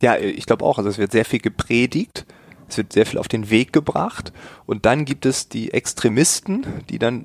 Ja, 0.03 0.19
ich 0.19 0.45
glaube 0.45 0.65
auch. 0.67 0.77
Also 0.77 0.91
es 0.91 0.99
wird 0.99 1.13
sehr 1.13 1.25
viel 1.25 1.41
gepredigt, 1.41 2.27
es 2.69 2.77
wird 2.77 2.93
sehr 2.93 3.07
viel 3.07 3.19
auf 3.19 3.29
den 3.29 3.49
Weg 3.49 3.73
gebracht 3.73 4.31
und 4.67 4.85
dann 4.85 5.07
gibt 5.07 5.25
es 5.25 5.49
die 5.49 5.73
Extremisten, 5.73 6.67
die 6.91 6.99
dann 6.99 7.25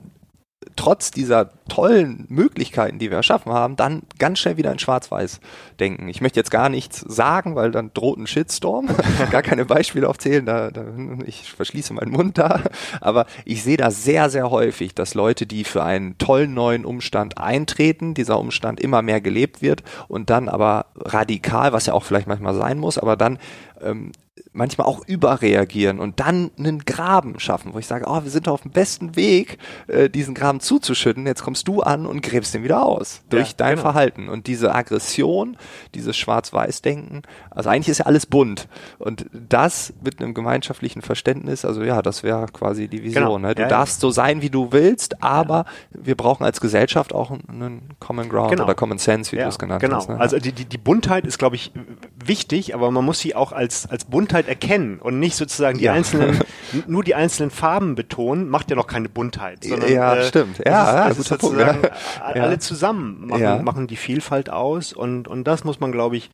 trotz 0.76 1.12
dieser 1.12 1.52
tollen 1.68 2.26
Möglichkeiten, 2.30 2.98
die 2.98 3.10
wir 3.10 3.18
erschaffen 3.18 3.52
haben, 3.52 3.76
dann 3.76 4.04
ganz 4.18 4.40
schnell 4.40 4.58
wieder 4.58 4.72
in 4.72 4.80
Schwarz-Weiß 4.80 5.40
denken. 5.80 6.08
Ich 6.08 6.22
möchte 6.22 6.40
jetzt 6.40 6.50
gar 6.50 6.70
nichts 6.70 7.00
sagen, 7.00 7.56
weil 7.56 7.72
dann 7.72 7.92
droht 7.94 8.18
ein 8.18 8.28
Shitstorm. 8.28 8.88
gar 9.32 9.44
keine 9.44 9.66
Beispiele 9.66 10.10
aufzählen, 10.10 10.46
da, 10.46 10.72
da, 10.72 10.86
ich 11.26 11.52
verschließe 11.52 11.94
meinen 11.94 12.12
Mund 12.12 12.38
da. 12.38 12.62
Aber 13.02 13.28
ich 13.46 13.64
sehe 13.64 13.78
da 13.78 13.92
sehr, 13.92 14.30
sehr 14.30 14.50
häufig, 14.50 14.96
dass 14.96 15.14
Leute, 15.14 15.46
die 15.46 15.64
für 15.64 15.84
einen 15.84 16.18
tollen 16.18 16.54
neuen 16.54 16.86
Umstand 16.86 17.38
eintreten, 17.38 18.14
dieser 18.14 18.40
Umstand 18.40 18.80
immer 18.80 19.02
mehr 19.02 19.22
gelebt 19.22 19.62
wird 19.62 19.84
und 20.08 20.30
dann 20.30 20.50
aber 20.50 20.88
radikal, 20.96 21.72
was 21.74 21.86
ja 21.86 21.94
auch 21.94 22.04
vielleicht 22.04 22.28
manchmal 22.28 22.56
sein 22.56 22.80
muss, 22.80 22.98
aber 22.98 23.16
dann 23.16 23.38
ähm, 23.82 24.12
manchmal 24.58 24.88
auch 24.88 25.08
überreagieren 25.08 26.00
und 26.00 26.20
dann 26.20 26.52
einen 26.58 26.80
Graben 26.80 27.40
schaffen, 27.40 27.74
wo 27.74 27.80
ich 27.80 27.88
sage, 27.88 28.06
oh, 28.08 28.24
wir 28.24 28.32
sind 28.32 28.48
auf 28.48 28.62
dem 28.62 28.72
besten 28.72 29.16
Weg, 29.16 29.60
äh, 29.88 30.10
diesen 30.10 30.34
Graben 30.34 30.60
zuzuschütten. 30.60 31.26
Jetzt 31.26 31.44
kommst 31.44 31.68
du 31.68 31.82
an 31.82 32.06
und 32.06 32.22
gräbst 32.22 32.54
den 32.54 32.64
wieder 32.64 32.84
aus 32.84 33.22
durch 33.30 33.50
ja, 33.50 33.54
dein 33.58 33.76
genau. 33.76 33.84
Verhalten. 33.84 34.30
Und 34.30 34.48
diese 34.48 34.74
Aggression, 34.74 35.58
dieses 35.94 36.18
Schwarz-Weiß-Denken, 36.18 37.22
also 37.52 37.70
eigentlich 37.70 37.90
ist 37.90 38.00
ja 38.00 38.06
alles 38.08 38.26
bunt. 38.26 38.68
Und 38.98 39.28
das 39.32 39.94
mit 40.04 40.22
einem 40.22 40.34
gemeinschaftlichen 40.34 41.02
Verständnis, 41.02 41.64
also 41.64 41.84
ja, 41.84 42.02
das 42.02 42.24
wäre 42.24 42.48
quasi 42.48 42.88
die 42.88 43.04
Vision. 43.04 43.24
Genau. 43.24 43.38
Ne? 43.38 43.56
Du 43.56 43.62
ja, 43.62 43.68
darfst 43.68 43.98
ja. 43.98 44.08
so 44.08 44.12
sein, 44.12 44.42
wie 44.42 44.50
du 44.50 44.72
willst, 44.72 45.22
aber 45.22 45.66
wir 45.92 46.16
brauchen 46.16 46.44
als 46.44 46.60
Gesellschaft 46.60 47.14
auch 47.14 47.32
einen 47.32 47.94
Common 48.00 48.28
Ground 48.28 48.52
genau. 48.52 48.64
oder 48.64 48.74
Common 48.74 48.98
Sense, 48.98 49.32
wie 49.32 49.38
du 49.38 49.48
es 49.48 49.60
genannt 49.60 49.82
genau. 49.82 49.98
hast. 49.98 50.08
Genau. 50.08 50.18
Ne? 50.18 50.24
Also 50.24 50.40
die, 50.40 50.52
die, 50.52 50.66
die 50.66 50.78
Buntheit 50.78 51.26
ist, 51.26 51.38
glaube 51.38 51.56
ich, 51.56 51.72
wichtig, 52.16 52.74
aber 52.74 52.90
man 52.90 53.06
muss 53.06 53.20
sie 53.20 53.36
auch 53.36 53.52
als, 53.52 53.88
als 53.88 54.06
Buntheit 54.06 54.47
erkennen 54.48 55.00
und 55.00 55.20
nicht 55.20 55.36
sozusagen 55.36 55.78
die 55.78 55.86
ja. 55.86 55.94
einzelnen, 55.94 56.40
nur 56.88 57.04
die 57.04 57.16
einzelnen 57.16 57.52
Farben 57.52 57.96
betonen, 57.96 58.50
macht 58.50 58.70
ja 58.70 58.76
noch 58.76 58.88
keine 58.88 59.10
Buntheit. 59.10 59.64
Sondern, 59.64 59.92
ja, 59.92 60.16
äh, 60.16 60.24
stimmt. 60.24 60.62
Ja, 60.66 61.08
ist, 61.08 61.30
ja, 61.30 61.38
guter 61.38 61.74
Punkt. 61.74 61.92
Alle 62.22 62.60
zusammen 62.60 63.28
machen, 63.28 63.64
machen 63.64 63.88
die 63.88 63.98
Vielfalt 63.98 64.50
aus 64.50 64.94
und, 64.94 65.28
und 65.28 65.46
das 65.46 65.64
muss 65.64 65.80
man, 65.80 65.92
glaube 65.92 66.18
ich, 66.18 66.30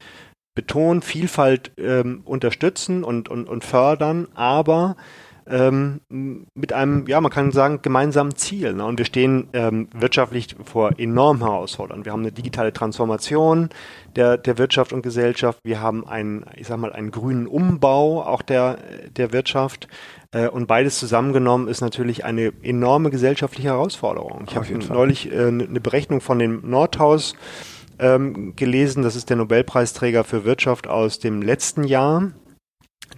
betonen, 0.56 1.02
Vielfalt 1.02 1.72
ähm, 1.78 2.22
unterstützen 2.26 3.04
und, 3.04 3.30
und, 3.30 3.50
und 3.50 3.64
fördern, 3.64 4.28
aber 4.36 4.96
ähm, 5.48 6.02
mit 6.10 6.74
einem, 6.74 7.08
ja, 7.08 7.20
man 7.20 7.32
kann 7.32 7.52
sagen, 7.52 7.80
gemeinsamen 7.82 8.36
Ziel. 8.36 8.74
Ne? 8.74 8.86
Und 8.86 8.98
wir 8.98 9.06
stehen 9.06 9.50
ähm, 9.54 9.90
wirtschaftlich 9.94 10.56
vor 10.64 10.98
enormen 10.98 11.44
Herausforderungen. 11.44 12.06
Wir 12.06 12.12
haben 12.12 12.22
eine 12.22 12.32
digitale 12.32 12.74
Transformation 12.74 13.70
der, 14.16 14.38
der 14.38 14.58
Wirtschaft 14.58 14.94
und 14.94 15.02
Gesellschaft. 15.02 15.60
Wir 15.64 15.82
haben 15.82 16.08
einen, 16.08 16.46
ich 16.56 16.68
sag 16.68 16.78
mal, 16.78 16.94
einen 16.94 17.12
grünen 17.12 17.48
Umbau 17.48 18.24
auch 18.24 18.42
der, 18.42 18.78
der 19.16 19.34
Wirtschaft. 19.34 19.88
Äh, 20.32 20.48
und 20.48 20.68
beides 20.68 21.00
zusammengenommen 21.00 21.68
ist 21.68 21.82
natürlich 21.82 22.26
eine 22.26 22.54
enorme 22.62 23.10
gesellschaftliche 23.10 23.70
Herausforderung. 23.70 24.46
Ich 24.48 24.56
habe 24.56 24.68
neulich 24.90 25.32
äh, 25.32 25.48
eine 25.48 25.80
Berechnung 25.80 26.22
von 26.22 26.40
dem 26.40 26.70
Nordhaus 26.70 27.36
ähm, 28.00 28.56
gelesen. 28.56 29.04
Das 29.04 29.16
ist 29.16 29.30
der 29.30 29.38
Nobelpreisträger 29.38 30.24
für 30.24 30.46
Wirtschaft 30.46 30.88
aus 30.88 31.20
dem 31.20 31.42
letzten 31.42 31.84
Jahr. 31.84 32.32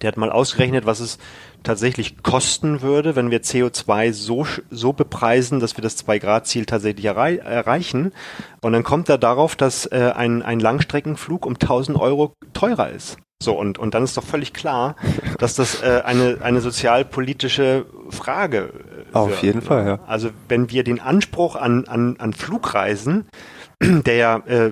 Der 0.01 0.09
hat 0.09 0.17
mal 0.17 0.31
ausgerechnet, 0.31 0.85
was 0.85 0.99
es 0.99 1.17
tatsächlich 1.65 2.23
kosten 2.23 2.81
würde, 2.81 3.15
wenn 3.15 3.31
wir 3.31 3.41
CO2 3.41 4.13
so, 4.13 4.47
so 4.71 4.93
bepreisen, 4.93 5.59
dass 5.59 5.77
wir 5.77 5.81
das 5.81 6.05
2-Grad-Ziel 6.05 6.65
tatsächlich 6.65 7.05
errei 7.05 7.37
erreichen. 7.37 8.13
Und 8.61 8.73
dann 8.73 8.83
kommt 8.83 9.09
er 9.09 9.17
darauf, 9.17 9.55
dass 9.55 9.85
äh, 9.87 10.13
ein, 10.15 10.41
ein 10.41 10.59
Langstreckenflug 10.59 11.45
um 11.45 11.53
1000 11.53 11.99
Euro 11.99 12.33
teurer 12.53 12.89
ist. 12.89 13.17
So, 13.43 13.53
und, 13.53 13.77
und 13.77 13.93
dann 13.93 14.03
ist 14.03 14.15
doch 14.15 14.23
völlig 14.23 14.53
klar, 14.53 14.95
dass 15.39 15.55
das 15.55 15.83
äh, 15.83 16.01
eine, 16.05 16.37
eine 16.41 16.61
sozialpolitische 16.61 17.85
Frage 18.09 18.71
äh, 19.11 19.15
Auf 19.15 19.43
jeden 19.43 19.61
Fall, 19.61 19.85
ja. 19.85 19.99
Also 20.07 20.29
wenn 20.47 20.69
wir 20.71 20.83
den 20.85 21.01
Anspruch 21.01 21.57
an, 21.57 21.85
an, 21.85 22.15
an 22.17 22.33
Flugreisen, 22.33 23.27
der 23.81 24.15
ja 24.15 24.37
äh, 24.47 24.71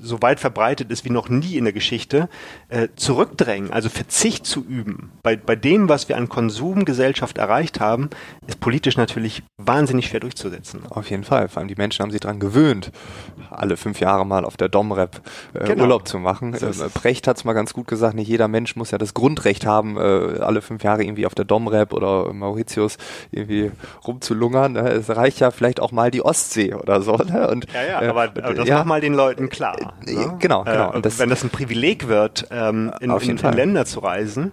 so 0.00 0.22
weit 0.22 0.40
verbreitet 0.40 0.90
ist 0.90 1.04
wie 1.04 1.10
noch 1.10 1.28
nie 1.28 1.56
in 1.56 1.64
der 1.64 1.72
Geschichte, 1.72 2.28
äh, 2.68 2.88
zurückdrängen, 2.96 3.72
also 3.72 3.88
Verzicht 3.88 4.46
zu 4.46 4.64
üben. 4.64 5.10
Bei, 5.22 5.36
bei 5.36 5.56
dem, 5.56 5.88
was 5.88 6.08
wir 6.08 6.16
an 6.16 6.28
Konsumgesellschaft 6.28 7.38
erreicht 7.38 7.80
haben, 7.80 8.10
ist 8.46 8.60
politisch 8.60 8.96
natürlich 8.96 9.42
wahnsinnig 9.56 10.08
schwer 10.08 10.20
durchzusetzen. 10.20 10.82
Auf 10.90 11.10
jeden 11.10 11.24
Fall. 11.24 11.48
Vor 11.48 11.60
allem 11.60 11.68
die 11.68 11.74
Menschen 11.74 12.02
haben 12.02 12.10
sich 12.10 12.20
daran 12.20 12.40
gewöhnt, 12.40 12.90
alle 13.50 13.76
fünf 13.76 14.00
Jahre 14.00 14.26
mal 14.26 14.44
auf 14.44 14.56
der 14.56 14.68
Domrep 14.68 15.20
äh, 15.54 15.64
genau. 15.64 15.84
Urlaub 15.84 16.08
zu 16.08 16.18
machen. 16.18 16.54
So 16.54 16.66
äh, 16.66 16.88
Precht 16.88 17.26
hat 17.26 17.36
es 17.36 17.44
mal 17.44 17.52
ganz 17.52 17.74
gut 17.74 17.86
gesagt, 17.86 18.14
nicht 18.14 18.28
jeder 18.28 18.48
Mensch 18.48 18.76
muss 18.76 18.90
ja 18.90 18.98
das 18.98 19.14
Grundrecht 19.14 19.66
haben, 19.66 19.96
äh, 19.96 20.40
alle 20.40 20.62
fünf 20.62 20.82
Jahre 20.82 21.02
irgendwie 21.02 21.26
auf 21.26 21.34
der 21.34 21.44
Domrep 21.44 21.92
oder 21.92 22.32
Mauritius 22.32 22.98
irgendwie 23.30 23.70
rumzulungern. 24.06 24.72
Ne? 24.72 24.88
Es 24.90 25.08
reicht 25.08 25.40
ja 25.40 25.50
vielleicht 25.50 25.80
auch 25.80 25.92
mal 25.92 26.10
die 26.10 26.22
Ostsee 26.22 26.74
oder 26.74 27.02
so. 27.02 27.16
Ne? 27.16 27.48
Und, 27.48 27.66
ja, 27.72 28.02
ja, 28.02 28.10
aber, 28.10 28.22
aber 28.22 28.54
das 28.54 28.68
ja, 28.68 28.78
macht 28.78 28.86
mal 28.86 29.00
den 29.00 29.14
Leuten 29.14 29.48
klar. 29.48 29.94
Ne? 30.06 30.36
Genau, 30.38 30.64
genau. 30.64 30.92
Äh, 30.92 31.00
das, 31.02 31.18
wenn 31.18 31.28
das 31.28 31.42
ein 31.42 31.50
Privileg 31.50 32.08
wird, 32.08 32.46
ähm, 32.50 32.92
in, 33.00 33.10
in, 33.10 33.38
in, 33.38 33.52
Länder 33.52 33.84
zu 33.84 34.00
reisen, 34.00 34.52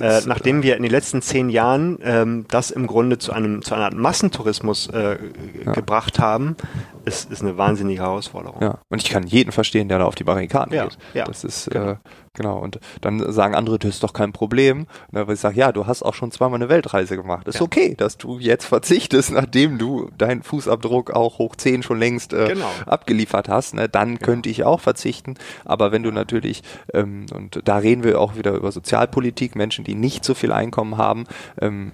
äh, 0.00 0.20
nachdem 0.26 0.62
wir 0.62 0.76
in 0.76 0.82
den 0.82 0.90
letzten 0.92 1.22
zehn 1.22 1.50
Jahren 1.50 1.98
ähm, 2.02 2.46
das 2.48 2.70
im 2.70 2.86
Grunde 2.86 3.18
zu 3.18 3.32
einem 3.32 3.62
zu 3.62 3.74
einer 3.74 3.84
Art 3.84 3.94
Massentourismus 3.94 4.88
äh, 4.88 5.18
ja. 5.64 5.72
gebracht 5.72 6.18
haben, 6.18 6.56
ist, 7.04 7.30
ist 7.30 7.42
eine 7.42 7.56
wahnsinnige 7.56 8.02
Herausforderung. 8.02 8.62
Ja, 8.62 8.78
und 8.88 9.02
ich 9.02 9.08
kann 9.08 9.26
jeden 9.26 9.52
verstehen, 9.52 9.88
der 9.88 9.98
da 9.98 10.04
auf 10.04 10.14
die 10.14 10.24
Barrikaden 10.24 10.74
ja, 10.74 10.84
geht. 10.84 10.98
Ja, 11.14 11.24
das 11.24 11.44
ist 11.44 11.70
genau. 11.70 11.92
äh, 11.92 11.96
genau. 12.34 12.58
Und 12.58 12.80
dann 13.00 13.32
sagen 13.32 13.54
andere, 13.54 13.78
das 13.78 13.90
ist 13.90 14.02
doch 14.02 14.12
kein 14.12 14.32
Problem. 14.32 14.80
Und 14.80 15.14
dann 15.14 15.28
ich 15.28 15.40
sage, 15.40 15.56
ja, 15.56 15.72
du 15.72 15.86
hast 15.86 16.02
auch 16.02 16.14
schon 16.14 16.30
zweimal 16.30 16.56
eine 16.56 16.68
Weltreise 16.68 17.16
gemacht. 17.16 17.46
Ist 17.48 17.56
ja. 17.56 17.62
okay, 17.62 17.94
dass 17.94 18.16
du 18.16 18.38
jetzt 18.38 18.64
verzichtest, 18.64 19.30
nachdem 19.32 19.78
du 19.78 20.10
deinen 20.16 20.42
Fußabdruck 20.42 21.10
auch 21.10 21.38
hoch 21.38 21.56
10 21.56 21.82
schon 21.82 21.98
längst 21.98 22.32
äh, 22.32 22.48
genau. 22.48 22.70
abgeliefert 22.86 23.48
hast. 23.48 23.74
Ne? 23.74 23.88
Dann 23.88 24.14
genau. 24.14 24.24
könnte 24.24 24.48
ich 24.48 24.64
auch 24.64 24.80
verzichten. 24.80 25.34
Aber 25.64 25.92
wenn 25.92 26.02
du 26.02 26.10
natürlich, 26.10 26.62
ähm, 26.94 27.26
und 27.34 27.60
da 27.64 27.78
reden 27.78 28.04
wir 28.04 28.20
auch 28.20 28.36
wieder 28.36 28.52
über 28.54 28.72
Sozialpolitik, 28.72 29.56
Menschen, 29.56 29.84
die 29.84 29.94
nicht 29.94 30.24
so 30.24 30.34
viel 30.34 30.52
Einkommen 30.52 30.96
haben, 30.96 31.24
ähm, 31.60 31.92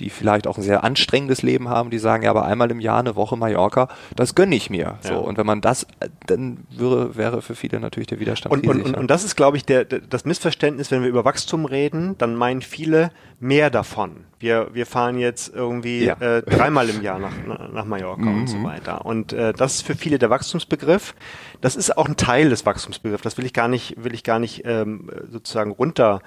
die 0.00 0.10
vielleicht 0.10 0.46
auch 0.46 0.58
ein 0.58 0.62
sehr 0.62 0.84
anstrengendes 0.84 1.42
Leben 1.42 1.68
haben, 1.68 1.90
die 1.90 1.98
sagen, 1.98 2.24
ja, 2.24 2.30
aber 2.30 2.44
einmal 2.44 2.70
im 2.70 2.80
Jahr 2.80 3.00
eine 3.00 3.16
Woche 3.16 3.36
Mallorca, 3.36 3.88
das 4.16 4.34
gönne 4.34 4.54
ich 4.54 4.70
mir. 4.70 4.98
So. 5.00 5.18
Und 5.18 5.38
wenn 5.38 5.46
man 5.46 5.60
das, 5.60 5.86
dann 6.26 6.58
wäre, 6.70 7.16
wäre 7.16 7.42
für 7.42 7.54
viele 7.54 7.80
natürlich 7.80 8.06
der 8.06 8.20
Widerstand 8.20 8.52
und, 8.52 8.60
riesig. 8.60 8.84
Und, 8.84 8.94
und, 8.94 9.00
und 9.00 9.10
das 9.10 9.24
ist, 9.24 9.36
glaube 9.36 9.56
ich, 9.56 9.64
der, 9.64 9.71
der, 9.72 9.84
das 9.84 10.24
Missverständnis, 10.24 10.90
wenn 10.90 11.02
wir 11.02 11.08
über 11.08 11.24
Wachstum 11.24 11.64
reden, 11.64 12.16
dann 12.18 12.34
meinen 12.34 12.62
viele 12.62 13.10
mehr 13.40 13.70
davon. 13.70 14.24
Wir, 14.38 14.68
wir 14.72 14.86
fahren 14.86 15.18
jetzt 15.18 15.54
irgendwie 15.54 16.04
ja. 16.04 16.14
äh, 16.20 16.42
dreimal 16.42 16.88
im 16.88 17.02
Jahr 17.02 17.18
nach, 17.18 17.32
nach 17.72 17.84
Mallorca 17.84 18.22
mhm. 18.22 18.40
und 18.40 18.46
so 18.48 18.56
mhm. 18.56 18.64
weiter. 18.64 19.04
Und 19.04 19.32
äh, 19.32 19.52
das 19.52 19.76
ist 19.76 19.86
für 19.86 19.94
viele 19.94 20.18
der 20.18 20.30
Wachstumsbegriff. 20.30 21.14
Das 21.60 21.76
ist 21.76 21.96
auch 21.96 22.08
ein 22.08 22.16
Teil 22.16 22.50
des 22.50 22.66
Wachstumsbegriffs. 22.66 23.22
Das 23.22 23.38
will 23.38 23.46
ich 23.46 23.52
gar 23.52 23.68
nicht, 23.68 24.02
will 24.02 24.14
ich 24.14 24.24
gar 24.24 24.38
nicht 24.38 24.62
ähm, 24.64 25.10
sozusagen 25.30 25.70
runter 25.70 26.20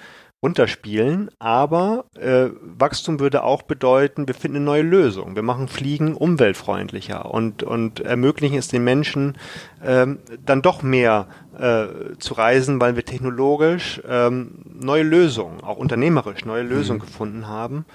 runterspielen, 0.45 1.31
aber 1.39 2.05
äh, 2.13 2.49
Wachstum 2.61 3.19
würde 3.19 3.43
auch 3.43 3.63
bedeuten, 3.63 4.27
wir 4.27 4.35
finden 4.35 4.57
eine 4.57 4.65
neue 4.65 4.83
Lösung. 4.83 5.35
Wir 5.35 5.41
machen 5.41 5.67
Fliegen 5.67 6.13
umweltfreundlicher 6.13 7.33
und, 7.33 7.63
und 7.63 8.01
ermöglichen 8.01 8.55
es 8.55 8.67
den 8.67 8.83
Menschen, 8.83 9.39
ähm, 9.83 10.19
dann 10.45 10.61
doch 10.61 10.83
mehr 10.83 11.27
äh, 11.57 11.87
zu 12.19 12.35
reisen, 12.35 12.79
weil 12.79 12.95
wir 12.95 13.03
technologisch 13.05 13.99
ähm, 14.07 14.51
neue 14.71 15.01
Lösungen, 15.01 15.61
auch 15.61 15.77
unternehmerisch 15.77 16.45
neue 16.45 16.63
Lösungen 16.63 16.99
mhm. 16.99 17.05
gefunden 17.05 17.47
haben. 17.47 17.85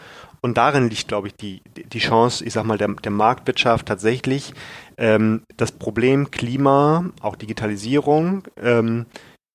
und 0.40 0.56
darin 0.56 0.90
liegt, 0.90 1.06
glaube 1.06 1.28
ich, 1.28 1.36
die, 1.36 1.62
die 1.76 1.98
Chance, 2.00 2.44
ich 2.44 2.52
sag 2.54 2.64
mal, 2.64 2.78
der, 2.78 2.88
der 2.88 3.12
Marktwirtschaft 3.12 3.86
tatsächlich 3.86 4.54
ähm, 4.96 5.42
das 5.56 5.70
Problem 5.70 6.32
Klima, 6.32 7.04
auch 7.20 7.36
Digitalisierung, 7.36 8.42
ähm, 8.60 9.06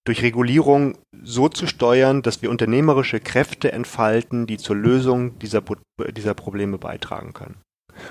durch 0.05 0.21
Regulierung 0.21 0.97
so 1.23 1.49
zu 1.49 1.67
steuern, 1.67 2.21
dass 2.21 2.41
wir 2.41 2.49
unternehmerische 2.49 3.19
Kräfte 3.19 3.71
entfalten, 3.71 4.47
die 4.47 4.57
zur 4.57 4.75
Lösung 4.75 5.37
dieser, 5.39 5.61
dieser 6.15 6.33
Probleme 6.33 6.77
beitragen 6.77 7.33
können. 7.33 7.55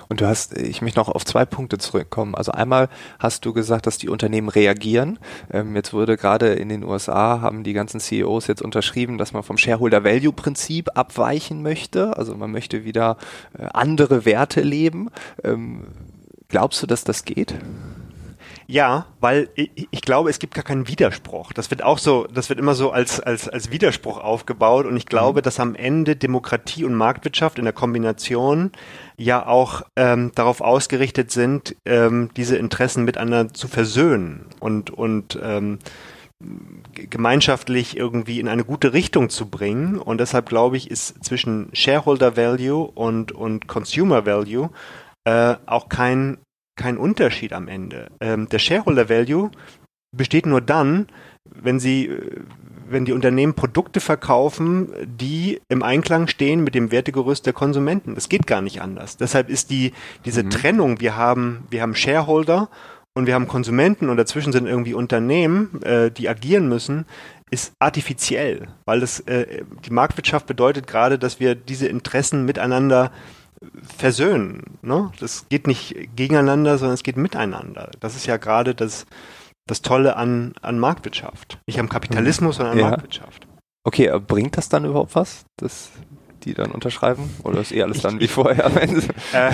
Und 0.08 0.20
du 0.20 0.26
hast, 0.26 0.56
ich 0.56 0.82
möchte 0.82 0.98
noch 0.98 1.08
auf 1.08 1.24
zwei 1.24 1.44
Punkte 1.44 1.78
zurückkommen. 1.78 2.34
Also 2.34 2.52
einmal 2.52 2.88
hast 3.18 3.44
du 3.44 3.52
gesagt, 3.52 3.86
dass 3.86 3.98
die 3.98 4.08
Unternehmen 4.08 4.48
reagieren. 4.48 5.18
Ähm, 5.52 5.76
jetzt 5.76 5.92
wurde 5.92 6.16
gerade 6.16 6.54
in 6.54 6.68
den 6.68 6.84
USA, 6.84 7.40
haben 7.40 7.64
die 7.64 7.74
ganzen 7.74 8.00
CEOs 8.00 8.46
jetzt 8.46 8.62
unterschrieben, 8.62 9.18
dass 9.18 9.32
man 9.32 9.42
vom 9.42 9.58
Shareholder 9.58 10.02
Value 10.04 10.32
Prinzip 10.32 10.90
abweichen 10.94 11.62
möchte. 11.62 12.16
Also 12.16 12.34
man 12.34 12.50
möchte 12.50 12.84
wieder 12.84 13.18
äh, 13.58 13.66
andere 13.72 14.24
Werte 14.24 14.62
leben. 14.62 15.10
Ähm, 15.42 15.86
glaubst 16.48 16.82
du, 16.82 16.86
dass 16.86 17.04
das 17.04 17.24
geht? 17.24 17.54
Ja, 18.66 19.06
weil 19.20 19.50
ich, 19.54 19.88
ich, 19.90 20.00
glaube, 20.00 20.30
es 20.30 20.38
gibt 20.38 20.54
gar 20.54 20.64
keinen 20.64 20.88
Widerspruch. 20.88 21.52
Das 21.52 21.70
wird 21.70 21.82
auch 21.82 21.98
so, 21.98 22.26
das 22.32 22.48
wird 22.48 22.58
immer 22.58 22.74
so 22.74 22.90
als, 22.90 23.20
als, 23.20 23.48
als 23.48 23.70
Widerspruch 23.70 24.18
aufgebaut 24.18 24.86
und 24.86 24.96
ich 24.96 25.06
glaube, 25.06 25.40
mhm. 25.40 25.42
dass 25.44 25.60
am 25.60 25.74
Ende 25.74 26.16
Demokratie 26.16 26.84
und 26.84 26.94
Marktwirtschaft 26.94 27.58
in 27.58 27.64
der 27.64 27.74
Kombination 27.74 28.72
ja 29.16 29.46
auch 29.46 29.82
ähm, 29.96 30.32
darauf 30.34 30.60
ausgerichtet 30.60 31.30
sind, 31.30 31.76
ähm, 31.84 32.30
diese 32.36 32.56
Interessen 32.56 33.04
miteinander 33.04 33.52
zu 33.52 33.68
versöhnen 33.68 34.46
und, 34.60 34.90
und 34.90 35.38
ähm, 35.42 35.78
gemeinschaftlich 36.94 37.96
irgendwie 37.96 38.40
in 38.40 38.48
eine 38.48 38.64
gute 38.64 38.92
Richtung 38.92 39.28
zu 39.30 39.46
bringen. 39.46 39.98
Und 39.98 40.18
deshalb 40.18 40.48
glaube 40.48 40.76
ich, 40.76 40.90
ist 40.90 41.24
zwischen 41.24 41.68
Shareholder 41.72 42.36
Value 42.36 42.90
und, 42.94 43.32
und 43.32 43.66
Consumer 43.66 44.26
Value 44.26 44.70
äh, 45.24 45.56
auch 45.66 45.88
kein 45.88 46.38
kein 46.76 46.96
Unterschied 46.96 47.52
am 47.52 47.68
Ende. 47.68 48.08
Ähm, 48.20 48.48
der 48.48 48.58
Shareholder 48.58 49.08
Value 49.08 49.50
besteht 50.16 50.46
nur 50.46 50.60
dann, 50.60 51.08
wenn 51.44 51.78
sie, 51.80 52.06
äh, 52.06 52.40
wenn 52.88 53.04
die 53.04 53.12
Unternehmen 53.12 53.54
Produkte 53.54 54.00
verkaufen, 54.00 54.92
die 55.04 55.60
im 55.68 55.82
Einklang 55.82 56.26
stehen 56.26 56.62
mit 56.62 56.74
dem 56.74 56.90
Wertegerüst 56.90 57.46
der 57.46 57.52
Konsumenten. 57.52 58.14
Das 58.14 58.28
geht 58.28 58.46
gar 58.46 58.60
nicht 58.60 58.82
anders. 58.82 59.16
Deshalb 59.16 59.48
ist 59.48 59.70
die, 59.70 59.92
diese 60.24 60.42
mhm. 60.42 60.50
Trennung, 60.50 61.00
wir 61.00 61.16
haben, 61.16 61.66
wir 61.70 61.82
haben 61.82 61.94
Shareholder 61.94 62.68
und 63.14 63.26
wir 63.26 63.34
haben 63.34 63.48
Konsumenten 63.48 64.10
und 64.10 64.16
dazwischen 64.16 64.52
sind 64.52 64.66
irgendwie 64.66 64.94
Unternehmen, 64.94 65.80
äh, 65.82 66.10
die 66.10 66.28
agieren 66.28 66.68
müssen, 66.68 67.06
ist 67.50 67.72
artifiziell, 67.78 68.68
weil 68.84 69.00
das, 69.00 69.20
äh, 69.20 69.64
die 69.84 69.92
Marktwirtschaft 69.92 70.46
bedeutet 70.46 70.86
gerade, 70.86 71.18
dass 71.18 71.40
wir 71.40 71.54
diese 71.54 71.86
Interessen 71.86 72.44
miteinander 72.44 73.12
versöhnen. 73.82 74.78
Ne? 74.82 75.10
Das 75.20 75.48
geht 75.48 75.66
nicht 75.66 75.94
gegeneinander, 76.16 76.78
sondern 76.78 76.94
es 76.94 77.02
geht 77.02 77.16
miteinander. 77.16 77.90
Das 78.00 78.16
ist 78.16 78.26
ja 78.26 78.36
gerade 78.36 78.74
das, 78.74 79.06
das 79.66 79.82
Tolle 79.82 80.16
an, 80.16 80.54
an 80.62 80.78
Marktwirtschaft. 80.78 81.58
Nicht 81.66 81.78
am 81.78 81.88
Kapitalismus, 81.88 82.56
sondern 82.56 82.72
an 82.72 82.78
ja. 82.78 82.90
Marktwirtschaft. 82.90 83.46
Okay, 83.84 84.08
aber 84.10 84.24
bringt 84.24 84.56
das 84.56 84.68
dann 84.68 84.84
überhaupt 84.84 85.14
was? 85.14 85.44
Das 85.56 85.90
die 86.44 86.54
dann 86.54 86.70
unterschreiben? 86.70 87.34
Oder 87.42 87.60
ist 87.60 87.72
eh 87.72 87.82
alles 87.82 88.02
dann 88.02 88.16
ich, 88.16 88.22
wie 88.22 88.28
vorher 88.28 88.66
am 88.66 88.76
Ende? 88.76 89.02
Äh, 89.32 89.50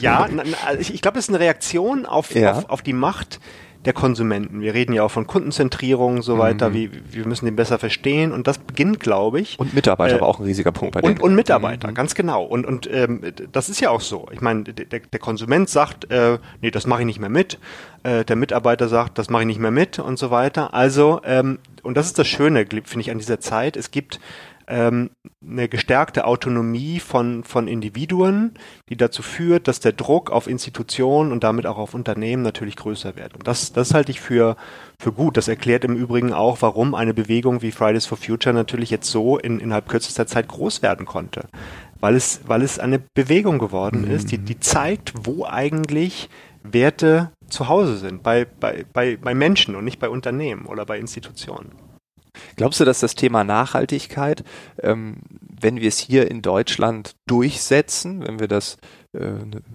ja, 0.00 0.28
also 0.66 0.80
ich, 0.80 0.94
ich 0.94 1.02
glaube, 1.02 1.18
es 1.18 1.26
ist 1.26 1.28
eine 1.30 1.40
Reaktion 1.40 2.06
auf, 2.06 2.34
ja. 2.34 2.58
auf, 2.58 2.70
auf 2.70 2.82
die 2.82 2.92
Macht 2.92 3.40
der 3.86 3.92
Konsumenten. 3.92 4.60
Wir 4.60 4.74
reden 4.74 4.92
ja 4.92 5.04
auch 5.04 5.10
von 5.10 5.26
Kundenzentrierung 5.26 6.16
und 6.16 6.22
so 6.22 6.38
weiter. 6.38 6.70
Mhm. 6.70 6.74
Wie, 6.74 6.90
wir 7.12 7.26
müssen 7.26 7.46
den 7.46 7.56
besser 7.56 7.78
verstehen 7.78 8.32
und 8.32 8.46
das 8.46 8.58
beginnt, 8.58 9.00
glaube 9.00 9.40
ich. 9.40 9.58
Und 9.58 9.74
Mitarbeiter 9.74 10.16
äh, 10.16 10.20
war 10.20 10.28
auch 10.28 10.40
ein 10.40 10.44
riesiger 10.44 10.72
Punkt 10.72 10.94
bei 10.94 11.00
denen. 11.00 11.14
Und, 11.14 11.22
und 11.22 11.34
Mitarbeiter, 11.34 11.88
mhm. 11.88 11.94
ganz 11.94 12.14
genau. 12.14 12.44
Und, 12.44 12.66
und 12.66 12.90
ähm, 12.92 13.22
das 13.52 13.68
ist 13.68 13.80
ja 13.80 13.90
auch 13.90 14.00
so. 14.00 14.26
Ich 14.32 14.40
meine, 14.40 14.64
der, 14.64 15.00
der 15.00 15.20
Konsument 15.20 15.68
sagt, 15.68 16.10
äh, 16.10 16.38
nee, 16.60 16.70
das 16.70 16.86
mache 16.86 17.00
ich 17.00 17.06
nicht 17.06 17.20
mehr 17.20 17.30
mit. 17.30 17.58
Äh, 18.02 18.24
der 18.24 18.36
Mitarbeiter 18.36 18.88
sagt, 18.88 19.18
das 19.18 19.30
mache 19.30 19.42
ich 19.42 19.46
nicht 19.46 19.60
mehr 19.60 19.70
mit 19.70 19.98
und 19.98 20.18
so 20.18 20.30
weiter. 20.30 20.74
Also, 20.74 21.20
ähm, 21.24 21.58
und 21.82 21.96
das 21.96 22.06
ist 22.06 22.18
das 22.18 22.26
Schöne, 22.26 22.66
finde 22.66 23.00
ich, 23.00 23.10
an 23.10 23.18
dieser 23.18 23.40
Zeit. 23.40 23.76
Es 23.76 23.92
gibt 23.92 24.20
ähm, 24.68 25.10
eine 25.42 25.68
gestärkte 25.68 26.24
Autonomie 26.24 26.98
von, 26.98 27.44
von 27.44 27.68
Individuen, 27.68 28.54
die 28.88 28.96
dazu 28.96 29.22
führt, 29.22 29.68
dass 29.68 29.80
der 29.80 29.92
Druck 29.92 30.30
auf 30.30 30.48
Institutionen 30.48 31.30
und 31.30 31.44
damit 31.44 31.66
auch 31.66 31.78
auf 31.78 31.94
Unternehmen 31.94 32.42
natürlich 32.42 32.76
größer 32.76 33.16
wird. 33.16 33.34
Und 33.34 33.46
das, 33.46 33.72
das 33.72 33.94
halte 33.94 34.10
ich 34.10 34.20
für, 34.20 34.56
für 34.98 35.12
gut. 35.12 35.36
Das 35.36 35.48
erklärt 35.48 35.84
im 35.84 35.94
Übrigen 35.94 36.32
auch, 36.32 36.62
warum 36.62 36.94
eine 36.94 37.14
Bewegung 37.14 37.62
wie 37.62 37.70
Fridays 37.70 38.06
for 38.06 38.18
Future 38.18 38.54
natürlich 38.54 38.90
jetzt 38.90 39.10
so 39.10 39.38
in, 39.38 39.60
innerhalb 39.60 39.88
kürzester 39.88 40.26
Zeit 40.26 40.48
groß 40.48 40.82
werden 40.82 41.06
konnte. 41.06 41.48
Weil 42.00 42.16
es, 42.16 42.40
weil 42.46 42.62
es 42.62 42.78
eine 42.78 42.98
Bewegung 42.98 43.58
geworden 43.58 44.02
mhm. 44.02 44.10
ist, 44.10 44.32
die, 44.32 44.38
die 44.38 44.58
zeigt, 44.58 45.12
wo 45.22 45.44
eigentlich 45.46 46.28
Werte 46.62 47.30
zu 47.48 47.68
Hause 47.68 47.96
sind, 47.96 48.24
bei, 48.24 48.44
bei, 48.44 48.84
bei, 48.92 49.16
bei 49.16 49.34
Menschen 49.34 49.76
und 49.76 49.84
nicht 49.84 50.00
bei 50.00 50.08
Unternehmen 50.08 50.66
oder 50.66 50.84
bei 50.84 50.98
Institutionen. 50.98 51.70
Glaubst 52.56 52.80
du, 52.80 52.84
dass 52.84 53.00
das 53.00 53.14
Thema 53.14 53.44
Nachhaltigkeit, 53.44 54.44
ähm, 54.82 55.16
wenn 55.40 55.80
wir 55.80 55.88
es 55.88 55.98
hier 55.98 56.30
in 56.30 56.42
Deutschland 56.42 57.16
durchsetzen, 57.26 58.26
wenn 58.26 58.40
wir 58.40 58.48
das 58.48 58.78
äh, 59.12 59.32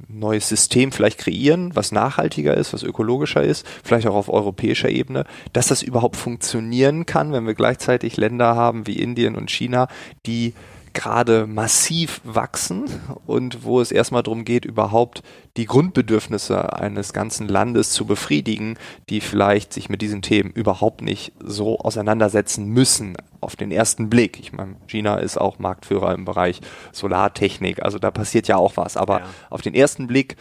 neues 0.08 0.48
System 0.48 0.92
vielleicht 0.92 1.18
kreieren, 1.18 1.76
was 1.76 1.92
nachhaltiger 1.92 2.56
ist, 2.56 2.74
was 2.74 2.84
ökologischer 2.84 3.44
ist, 3.44 3.66
vielleicht 3.84 4.08
auch 4.08 4.16
auf 4.16 4.30
europäischer 4.30 4.90
Ebene, 4.90 5.26
dass 5.54 5.68
das 5.68 5.82
überhaupt 5.82 6.16
funktionieren 6.16 7.06
kann, 7.06 7.32
wenn 7.32 7.48
wir 7.48 7.56
gleichzeitig 7.56 8.18
Länder 8.18 8.56
haben 8.56 8.88
wie 8.88 9.00
Indien 9.00 9.36
und 9.36 9.50
China, 9.50 9.88
die 10.26 10.54
gerade 10.94 11.48
massiv 11.48 12.22
wachsen 12.24 12.86
und 13.26 13.64
wo 13.64 13.82
es 13.82 13.92
erstmal 13.92 14.24
darum 14.24 14.46
geht, 14.46 14.66
überhaupt 14.66 15.24
die 15.58 15.66
Grundbedürfnisse 15.66 16.74
eines 16.74 17.14
ganzen 17.14 17.48
Landes 17.48 17.92
zu 17.92 18.06
befriedigen, 18.06 18.78
die 19.10 19.22
vielleicht 19.22 19.74
sich 19.74 19.90
mit 19.90 20.02
diesen 20.02 20.22
Themen 20.22 20.52
überhaupt 20.52 21.02
nicht 21.02 21.34
so 21.40 21.80
auseinandersetzen 21.80 22.68
müssen 22.68 23.18
auf 23.42 23.56
den 23.56 23.72
ersten 23.72 24.10
Blick. 24.10 24.40
Ich 24.40 24.54
meine, 24.54 24.76
China 24.88 25.18
ist 25.18 25.38
auch 25.38 25.60
Marktführer 25.60 26.14
im 26.14 26.26
Bereich 26.26 26.62
Solartechnik, 26.92 27.84
also 27.84 28.00
da 28.00 28.12
passiert 28.12 28.48
ja 28.48 28.58
auch 28.58 28.78
was, 28.78 28.98
aber 28.98 29.20
ja. 29.20 29.26
auf 29.50 29.62
den 29.62 29.74
ersten 29.74 30.08
Blick 30.08 30.36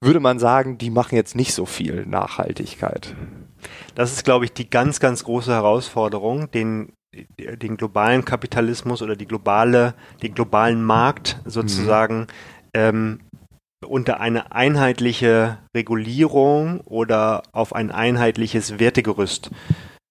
würde 0.00 0.20
man 0.20 0.38
sagen, 0.38 0.78
die 0.78 0.90
machen 0.90 1.16
jetzt 1.16 1.34
nicht 1.34 1.54
so 1.54 1.66
viel 1.66 2.06
Nachhaltigkeit. 2.06 3.14
Das 3.94 4.12
ist, 4.12 4.24
glaube 4.24 4.44
ich, 4.44 4.52
die 4.52 4.68
ganz, 4.68 5.00
ganz 5.00 5.24
große 5.24 5.52
Herausforderung, 5.52 6.50
den 6.50 6.92
den 7.38 7.76
globalen 7.76 8.24
Kapitalismus 8.24 9.02
oder 9.02 9.16
die 9.16 9.26
globale, 9.26 9.94
den 10.22 10.34
globalen 10.34 10.82
Markt 10.82 11.40
sozusagen 11.44 12.20
mhm. 12.20 12.26
ähm, 12.74 13.20
unter 13.86 14.20
eine 14.20 14.52
einheitliche 14.52 15.58
Regulierung 15.74 16.80
oder 16.82 17.42
auf 17.52 17.74
ein 17.74 17.90
einheitliches 17.90 18.78
Wertegerüst 18.78 19.50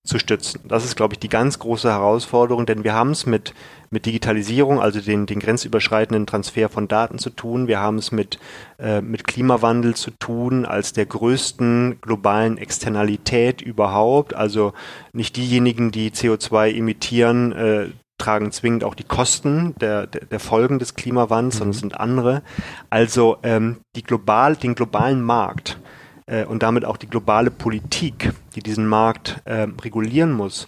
zu 0.06 0.20
stützen. 0.20 0.62
Das 0.68 0.86
ist, 0.86 0.96
glaube 0.96 1.16
ich, 1.16 1.20
die 1.20 1.30
ganz 1.30 1.60
große 1.60 1.90
Herausforderung, 1.90 2.66
denn 2.66 2.84
wir 2.84 2.94
haben 2.94 3.12
es 3.12 3.26
mit, 3.26 3.54
mit 3.90 4.06
Digitalisierung, 4.06 4.80
also 4.80 5.02
den, 5.02 5.26
den 5.26 5.40
grenzüberschreitenden 5.40 6.28
Transfer 6.28 6.70
von 6.70 6.88
Daten 6.88 7.18
zu 7.18 7.32
tun. 7.32 7.68
Wir 7.68 7.80
haben 7.80 7.98
es 7.98 8.12
mit, 8.12 8.40
äh, 8.80 9.02
mit 9.02 9.26
Klimawandel 9.26 9.96
zu 9.96 10.12
tun, 10.12 10.66
als 10.66 10.94
der 10.94 11.08
größten 11.08 12.00
globalen 12.02 12.58
Externalität 12.58 13.62
überhaupt. 13.62 14.36
Also 14.36 14.74
nicht 15.12 15.36
diejenigen, 15.36 15.92
die 15.92 16.12
CO2 16.12 16.76
emittieren, 16.76 17.52
äh, 17.52 17.88
tragen 18.18 18.52
zwingend 18.52 18.84
auch 18.84 18.96
die 18.96 19.04
Kosten 19.04 19.76
der, 19.82 20.08
der, 20.08 20.26
der 20.26 20.40
Folgen 20.40 20.80
des 20.80 20.96
Klimawandels, 20.96 21.56
mhm. 21.56 21.60
sondern 21.60 21.72
es 21.72 21.80
sind 21.80 22.00
andere. 22.00 22.44
Also 22.90 23.38
ähm, 23.44 23.78
die 23.96 24.04
global, 24.04 24.56
den 24.56 24.76
globalen 24.76 25.22
Markt 25.22 25.80
äh, 26.28 26.46
und 26.46 26.64
damit 26.64 26.86
auch 26.86 26.98
die 26.98 27.08
globale 27.08 27.52
Politik, 27.52 28.34
die 28.56 28.62
diesen 28.62 28.88
Markt 28.88 29.42
äh, 29.46 29.68
regulieren 29.84 30.32
muss, 30.32 30.68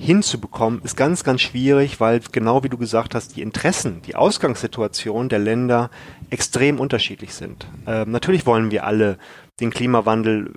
hinzubekommen, 0.00 0.82
ist 0.82 0.96
ganz, 0.96 1.22
ganz 1.22 1.40
schwierig, 1.40 2.00
weil 2.00 2.20
genau 2.32 2.64
wie 2.64 2.68
du 2.68 2.76
gesagt 2.76 3.14
hast, 3.14 3.36
die 3.36 3.42
Interessen, 3.42 4.02
die 4.02 4.16
Ausgangssituation 4.16 5.28
der 5.28 5.38
Länder 5.38 5.90
extrem 6.30 6.80
unterschiedlich 6.80 7.32
sind. 7.34 7.66
Ähm, 7.86 8.10
natürlich 8.10 8.44
wollen 8.44 8.70
wir 8.70 8.84
alle 8.84 9.18
den 9.60 9.70
Klimawandel 9.70 10.48
äh, 10.48 10.52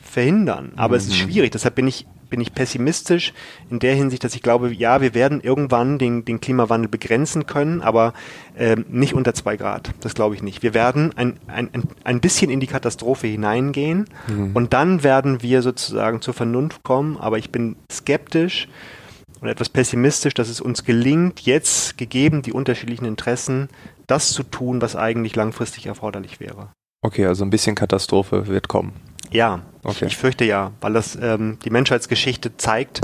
verhindern, 0.00 0.72
aber 0.76 0.94
mhm. 0.94 0.98
es 0.98 1.06
ist 1.06 1.12
mhm. 1.14 1.30
schwierig. 1.30 1.50
Deshalb 1.50 1.74
bin 1.74 1.88
ich 1.88 2.06
bin 2.28 2.40
ich 2.40 2.54
pessimistisch 2.54 3.32
in 3.70 3.78
der 3.78 3.94
Hinsicht, 3.94 4.24
dass 4.24 4.34
ich 4.34 4.42
glaube, 4.42 4.72
ja, 4.72 5.00
wir 5.00 5.14
werden 5.14 5.40
irgendwann 5.40 5.98
den, 5.98 6.24
den 6.24 6.40
Klimawandel 6.40 6.88
begrenzen 6.88 7.46
können, 7.46 7.82
aber 7.82 8.12
ähm, 8.56 8.84
nicht 8.88 9.14
unter 9.14 9.34
zwei 9.34 9.56
Grad. 9.56 9.90
Das 10.00 10.14
glaube 10.14 10.34
ich 10.34 10.42
nicht. 10.42 10.62
Wir 10.62 10.74
werden 10.74 11.12
ein, 11.16 11.38
ein, 11.46 11.70
ein 12.04 12.20
bisschen 12.20 12.50
in 12.50 12.60
die 12.60 12.66
Katastrophe 12.66 13.26
hineingehen 13.26 14.06
mhm. 14.28 14.50
und 14.54 14.72
dann 14.72 15.02
werden 15.02 15.42
wir 15.42 15.62
sozusagen 15.62 16.20
zur 16.20 16.34
Vernunft 16.34 16.82
kommen, 16.82 17.16
aber 17.16 17.38
ich 17.38 17.50
bin 17.50 17.76
skeptisch 17.90 18.68
und 19.40 19.48
etwas 19.48 19.68
pessimistisch, 19.68 20.34
dass 20.34 20.48
es 20.48 20.60
uns 20.60 20.84
gelingt, 20.84 21.42
jetzt 21.42 21.98
gegeben 21.98 22.42
die 22.42 22.52
unterschiedlichen 22.52 23.04
Interessen, 23.04 23.68
das 24.06 24.32
zu 24.32 24.42
tun, 24.42 24.80
was 24.80 24.96
eigentlich 24.96 25.36
langfristig 25.36 25.86
erforderlich 25.86 26.40
wäre. 26.40 26.70
Okay, 27.06 27.24
also 27.24 27.44
ein 27.44 27.50
bisschen 27.50 27.76
Katastrophe 27.76 28.48
wird 28.48 28.66
kommen. 28.66 28.92
Ja, 29.30 29.62
okay. 29.84 30.06
ich 30.06 30.16
fürchte 30.16 30.44
ja, 30.44 30.72
weil 30.80 30.92
das 30.92 31.14
ähm, 31.14 31.56
die 31.64 31.70
Menschheitsgeschichte 31.70 32.56
zeigt, 32.56 33.00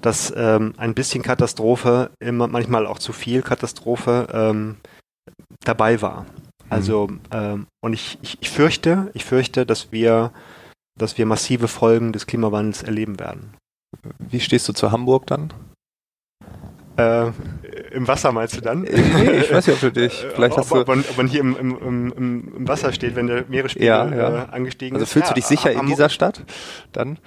dass 0.00 0.32
ähm, 0.36 0.74
ein 0.76 0.94
bisschen 0.94 1.24
Katastrophe, 1.24 2.12
immer 2.20 2.46
manchmal 2.46 2.86
auch 2.86 3.00
zu 3.00 3.12
viel 3.12 3.42
Katastrophe, 3.42 4.28
ähm, 4.32 4.76
dabei 5.64 6.00
war. 6.00 6.24
Also 6.70 7.08
mhm. 7.08 7.20
ähm, 7.32 7.66
und 7.82 7.94
ich, 7.94 8.16
ich, 8.22 8.38
ich 8.40 8.48
fürchte, 8.48 9.10
ich 9.12 9.24
fürchte, 9.24 9.66
dass 9.66 9.90
wir, 9.90 10.30
dass 10.96 11.18
wir 11.18 11.26
massive 11.26 11.66
Folgen 11.66 12.12
des 12.12 12.28
Klimawandels 12.28 12.84
erleben 12.84 13.18
werden. 13.18 13.54
Wie 14.20 14.38
stehst 14.38 14.68
du 14.68 14.72
zu 14.72 14.92
Hamburg 14.92 15.26
dann? 15.26 15.52
Äh, 16.96 17.32
Im 17.92 18.08
Wasser 18.08 18.32
meinst 18.32 18.56
du 18.56 18.60
dann? 18.60 18.82
Nee, 18.82 18.90
ich 18.90 19.52
weiß 19.52 19.66
nicht, 19.66 19.76
ob 19.76 19.80
du 19.80 20.00
dich. 20.00 20.24
Äh, 20.24 20.30
vielleicht 20.34 20.52
ob, 20.52 20.58
hast 20.58 20.70
du 20.70 20.76
ob, 20.76 20.88
man, 20.88 21.00
ob 21.00 21.16
man 21.16 21.26
hier 21.26 21.40
im, 21.40 21.56
im, 21.56 21.76
im, 21.76 22.12
im 22.56 22.68
Wasser 22.68 22.92
steht, 22.92 23.16
wenn 23.16 23.26
der 23.26 23.44
Meeresspiegel 23.48 23.86
ja, 23.86 24.08
ja. 24.08 24.44
Äh, 24.44 24.46
angestiegen 24.50 24.96
also 24.96 25.04
ist. 25.04 25.10
Also 25.10 25.20
fühlst 25.20 25.30
du 25.30 25.34
dich 25.34 25.46
sicher 25.46 25.72
in 25.72 25.86
dieser 25.86 26.08
Stadt? 26.08 26.42
Dann? 26.92 27.18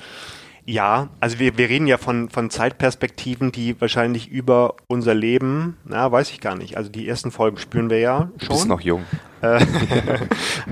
Ja, 0.68 1.10
also 1.20 1.38
wir, 1.38 1.60
wir 1.60 1.70
reden 1.70 1.86
ja 1.86 2.00
von, 2.00 2.30
von 2.30 2.50
Zeitperspektiven, 2.50 3.52
die 3.52 3.80
wahrscheinlich 3.80 4.30
über 4.30 4.74
unser 4.88 5.14
Leben, 5.14 5.78
na, 5.86 6.12
weiß 6.12 6.32
ich 6.32 6.42
gar 6.42 6.56
nicht. 6.56 6.76
Also 6.76 6.90
die 6.90 7.08
ersten 7.08 7.30
Folgen 7.30 7.58
spüren 7.58 7.92
wir 7.92 8.00
ja 8.00 8.30
schon. 8.38 8.48
Du 8.48 8.54
bist 8.54 8.68
noch 8.68 8.82
jung. 8.82 9.04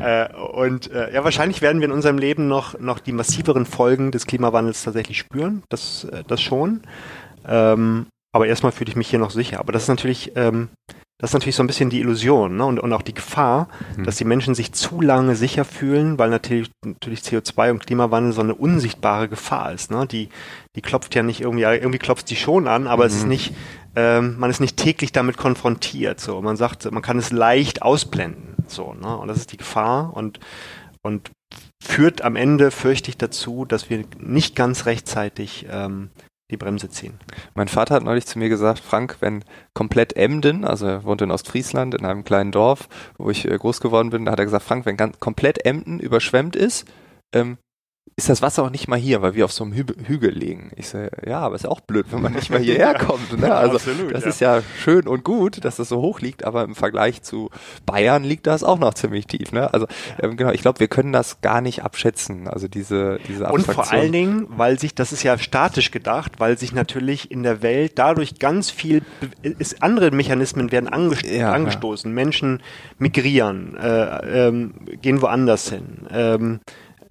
Äh, 0.01 0.33
und 0.33 0.89
äh, 0.91 1.13
ja, 1.13 1.23
wahrscheinlich 1.23 1.61
werden 1.61 1.79
wir 1.79 1.87
in 1.87 1.91
unserem 1.91 2.17
Leben 2.17 2.47
noch, 2.47 2.79
noch 2.79 2.97
die 2.97 3.11
massiveren 3.11 3.67
Folgen 3.67 4.11
des 4.11 4.25
Klimawandels 4.25 4.83
tatsächlich 4.83 5.19
spüren. 5.19 5.61
Das, 5.69 6.07
das 6.27 6.41
schon. 6.41 6.81
Ähm, 7.47 8.07
aber 8.33 8.47
erstmal 8.47 8.71
fühle 8.71 8.89
ich 8.89 8.95
mich 8.95 9.09
hier 9.09 9.19
noch 9.19 9.31
sicher. 9.31 9.59
Aber 9.59 9.71
das 9.71 9.83
ist 9.83 9.89
natürlich, 9.89 10.33
ähm, 10.35 10.69
das 11.19 11.29
ist 11.29 11.33
natürlich 11.35 11.55
so 11.55 11.63
ein 11.63 11.67
bisschen 11.67 11.89
die 11.89 11.99
Illusion 11.99 12.57
ne? 12.57 12.65
und, 12.65 12.79
und 12.79 12.91
auch 12.91 13.03
die 13.03 13.13
Gefahr, 13.13 13.69
mhm. 13.95 14.03
dass 14.03 14.17
die 14.17 14.25
Menschen 14.25 14.55
sich 14.55 14.73
zu 14.73 14.99
lange 14.99 15.35
sicher 15.35 15.63
fühlen, 15.63 16.17
weil 16.17 16.29
natürlich, 16.29 16.69
natürlich 16.83 17.21
CO2 17.21 17.71
und 17.71 17.85
Klimawandel 17.85 18.33
so 18.33 18.41
eine 18.41 18.55
unsichtbare 18.55 19.29
Gefahr 19.29 19.71
ist. 19.71 19.91
Ne? 19.91 20.07
Die, 20.07 20.29
die 20.75 20.81
klopft 20.81 21.15
ja 21.15 21.23
nicht 21.23 21.41
irgendwie, 21.41 21.63
irgendwie 21.63 21.99
klopft 21.99 22.29
die 22.29 22.35
schon 22.35 22.67
an, 22.67 22.87
aber 22.87 23.03
mhm. 23.03 23.07
es 23.07 23.15
ist 23.15 23.23
mhm. 23.23 23.29
nicht, 23.29 23.53
ähm, 23.95 24.39
man 24.39 24.49
ist 24.49 24.59
nicht 24.59 24.77
täglich 24.77 25.11
damit 25.11 25.37
konfrontiert. 25.37 26.19
So, 26.19 26.41
man 26.41 26.57
sagt, 26.57 26.91
man 26.91 27.03
kann 27.03 27.19
es 27.19 27.31
leicht 27.31 27.83
ausblenden. 27.83 28.55
So, 28.67 28.93
ne? 28.93 29.15
Und 29.15 29.27
das 29.27 29.37
ist 29.37 29.51
die 29.51 29.57
Gefahr 29.57 30.15
und 30.15 30.39
und 31.05 31.31
führt 31.83 32.21
am 32.21 32.35
Ende, 32.35 32.71
fürchte 32.71 33.09
ich, 33.09 33.17
dazu, 33.17 33.65
dass 33.65 33.89
wir 33.89 34.05
nicht 34.19 34.55
ganz 34.55 34.85
rechtzeitig 34.85 35.67
ähm, 35.69 36.09
die 36.51 36.57
Bremse 36.57 36.89
ziehen. 36.89 37.19
Mein 37.55 37.67
Vater 37.67 37.95
hat 37.95 38.03
neulich 38.03 38.25
zu 38.25 38.37
mir 38.37 38.49
gesagt, 38.49 38.79
Frank, 38.79 39.17
wenn 39.21 39.43
komplett 39.73 40.15
Emden, 40.15 40.65
also 40.65 40.85
er 40.85 41.03
wohnt 41.03 41.21
in 41.21 41.31
Ostfriesland 41.31 41.95
in 41.95 42.05
einem 42.05 42.23
kleinen 42.23 42.51
Dorf, 42.51 42.89
wo 43.17 43.29
ich 43.29 43.49
äh, 43.49 43.57
groß 43.57 43.79
geworden 43.79 44.09
bin, 44.09 44.25
da 44.25 44.31
hat 44.31 44.39
er 44.39 44.45
gesagt, 44.45 44.65
Frank, 44.65 44.85
wenn 44.85 44.97
ganz, 44.97 45.19
komplett 45.19 45.65
Emden 45.65 45.99
überschwemmt 45.99 46.55
ist, 46.55 46.85
ähm, 47.33 47.57
ist 48.15 48.29
das 48.29 48.41
Wasser 48.41 48.63
auch 48.63 48.69
nicht 48.69 48.87
mal 48.87 48.99
hier, 48.99 49.21
weil 49.21 49.33
wir 49.33 49.45
auf 49.45 49.51
so 49.51 49.63
einem 49.63 49.73
Hü 49.73 49.85
Hügel 50.05 50.31
liegen. 50.31 50.71
Ich 50.75 50.89
sage, 50.89 51.09
ja, 51.25 51.39
aber 51.39 51.55
ist 51.55 51.63
ja 51.63 51.69
auch 51.69 51.79
blöd, 51.79 52.07
wenn 52.11 52.21
man 52.21 52.33
nicht 52.33 52.49
mal 52.49 52.59
hierher 52.59 52.93
kommt. 52.93 53.39
Ne? 53.39 53.53
Also 53.53 53.75
Absolut, 53.75 54.13
das 54.13 54.23
ja. 54.23 54.29
ist 54.29 54.39
ja 54.39 54.61
schön 54.79 55.07
und 55.07 55.23
gut, 55.23 55.65
dass 55.65 55.77
das 55.77 55.89
so 55.89 56.01
hoch 56.01 56.19
liegt, 56.19 56.45
aber 56.45 56.63
im 56.63 56.75
Vergleich 56.75 57.23
zu 57.23 57.49
Bayern 57.85 58.23
liegt 58.23 58.45
das 58.45 58.63
auch 58.63 58.77
noch 58.77 58.93
ziemlich 58.93 59.25
tief. 59.25 59.51
Ne? 59.51 59.73
Also 59.73 59.87
ähm, 60.21 60.37
genau, 60.37 60.51
ich 60.51 60.61
glaube, 60.61 60.79
wir 60.79 60.87
können 60.87 61.11
das 61.11 61.41
gar 61.41 61.61
nicht 61.61 61.83
abschätzen. 61.83 62.47
Also 62.47 62.67
diese 62.67 63.19
diese 63.27 63.47
Abstraktion. 63.47 63.75
Und 63.75 63.85
vor 63.87 63.91
allen 63.91 64.11
Dingen, 64.11 64.47
weil 64.49 64.79
sich, 64.79 64.93
das 64.93 65.11
ist 65.11 65.23
ja 65.23 65.37
statisch 65.37 65.91
gedacht, 65.91 66.33
weil 66.39 66.57
sich 66.57 66.73
natürlich 66.73 67.31
in 67.31 67.43
der 67.43 67.61
Welt 67.61 67.93
dadurch 67.95 68.39
ganz 68.39 68.69
viel, 68.69 69.01
ist, 69.41 69.81
andere 69.81 70.11
Mechanismen 70.11 70.71
werden 70.71 70.87
angest 70.87 71.25
ja, 71.25 71.51
angestoßen. 71.51 72.11
Ja. 72.11 72.15
Menschen 72.15 72.61
migrieren, 72.99 73.75
äh, 73.75 74.47
ähm, 74.47 74.73
gehen 75.01 75.21
woanders 75.21 75.69
hin. 75.69 76.07
Ähm, 76.11 76.59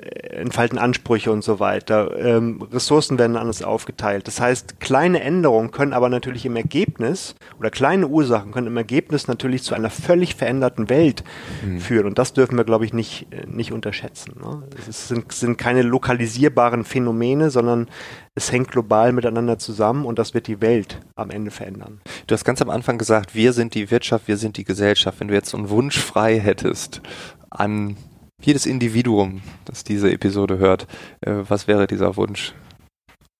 entfalten 0.03 0.79
Ansprüche 0.79 1.31
und 1.31 1.45
so 1.45 1.61
weiter. 1.61 2.17
Ähm, 2.19 2.62
Ressourcen 2.73 3.19
werden 3.19 3.37
anders 3.37 3.62
aufgeteilt. 3.62 4.27
Das 4.27 4.41
heißt, 4.41 4.81
kleine 4.81 5.21
Änderungen 5.21 5.71
können 5.71 5.93
aber 5.93 6.09
natürlich 6.09 6.45
im 6.47 6.57
Ergebnis 6.57 7.35
oder 7.59 7.71
kleine 7.71 8.09
Ursachen 8.09 8.53
können 8.53 8.67
im 8.67 8.77
Ergebnis 8.77 9.29
natürlich 9.29 9.62
zu 9.62 9.75
einer 9.75 9.91
völlig 9.91 10.35
veränderten 10.35 10.91
Welt 10.91 11.23
mhm. 11.65 11.81
führen. 11.81 12.07
Und 12.07 12.19
das 12.19 12.33
dürfen 12.33 12.57
wir, 12.57 12.65
glaube 12.65 12.85
ich, 12.85 12.93
nicht, 12.93 13.27
nicht 13.47 13.73
unterschätzen. 13.73 14.35
Ne? 14.43 14.62
Es 14.88 15.09
sind, 15.09 15.31
sind 15.33 15.59
keine 15.59 15.83
lokalisierbaren 15.83 16.85
Phänomene, 16.85 17.51
sondern 17.51 17.88
es 18.35 18.51
hängt 18.51 18.71
global 18.71 19.12
miteinander 19.12 19.59
zusammen 19.59 20.07
und 20.07 20.19
das 20.19 20.35
wird 20.35 20.47
die 20.47 20.61
Welt 20.61 21.01
am 21.17 21.31
Ende 21.31 21.51
verändern. 21.51 22.01
Du 22.27 22.35
hast 22.35 22.45
ganz 22.45 22.62
am 22.62 22.71
Anfang 22.71 22.99
gesagt, 22.99 23.35
wir 23.35 23.53
sind 23.53 23.75
die 23.75 23.91
Wirtschaft, 23.91 24.29
wir 24.29 24.38
sind 24.38 24.57
die 24.57 24.65
Gesellschaft. 24.65 25.21
Wenn 25.21 25.29
du 25.29 25.35
jetzt 25.35 25.51
so 25.51 25.59
einen 25.59 25.69
Wunsch 25.69 25.99
frei 25.99 26.41
hättest 26.41 27.03
an 27.51 27.97
jedes 28.46 28.66
Individuum, 28.66 29.42
das 29.64 29.85
diese 29.85 30.11
Episode 30.11 30.59
hört, 30.59 30.87
äh, 31.20 31.33
was 31.48 31.66
wäre 31.66 31.87
dieser 31.87 32.16
Wunsch? 32.16 32.55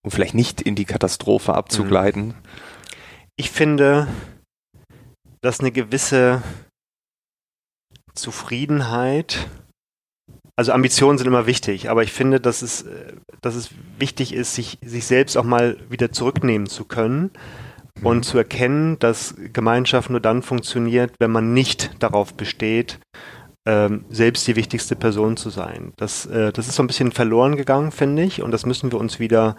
Um 0.04 0.10
vielleicht 0.10 0.34
nicht 0.34 0.60
in 0.60 0.74
die 0.74 0.84
Katastrophe 0.84 1.54
abzugleiten. 1.54 2.28
Mhm. 2.28 2.34
Ich 3.36 3.50
finde, 3.50 4.08
dass 5.40 5.60
eine 5.60 5.72
gewisse 5.72 6.42
Zufriedenheit, 8.14 9.48
also 10.56 10.72
Ambitionen 10.72 11.18
sind 11.18 11.26
immer 11.26 11.46
wichtig, 11.46 11.88
aber 11.88 12.02
ich 12.02 12.12
finde, 12.12 12.40
dass 12.40 12.62
es, 12.62 12.82
äh, 12.82 13.14
dass 13.40 13.54
es 13.54 13.70
wichtig 13.98 14.34
ist, 14.34 14.54
sich, 14.54 14.78
sich 14.84 15.06
selbst 15.06 15.36
auch 15.36 15.44
mal 15.44 15.78
wieder 15.88 16.12
zurücknehmen 16.12 16.66
zu 16.66 16.84
können 16.84 17.30
und 18.02 18.18
mhm. 18.18 18.22
zu 18.22 18.38
erkennen, 18.38 18.98
dass 18.98 19.34
Gemeinschaft 19.52 20.10
nur 20.10 20.20
dann 20.20 20.42
funktioniert, 20.42 21.14
wenn 21.18 21.30
man 21.30 21.54
nicht 21.54 21.90
darauf 22.02 22.34
besteht, 22.34 22.98
ähm, 23.66 24.05
selbst 24.11 24.46
die 24.46 24.57
wichtigste 24.57 24.96
Person 24.96 25.37
zu 25.37 25.51
sein. 25.51 25.92
Das, 25.96 26.27
äh, 26.27 26.53
das 26.53 26.68
ist 26.68 26.77
so 26.77 26.83
ein 26.83 26.88
bisschen 26.88 27.12
verloren 27.12 27.57
gegangen, 27.57 27.92
finde 27.92 28.22
ich, 28.22 28.42
und 28.42 28.51
das 28.51 28.66
müssen 28.66 28.90
wir 28.92 28.98
uns 28.98 29.20
wieder, 29.20 29.57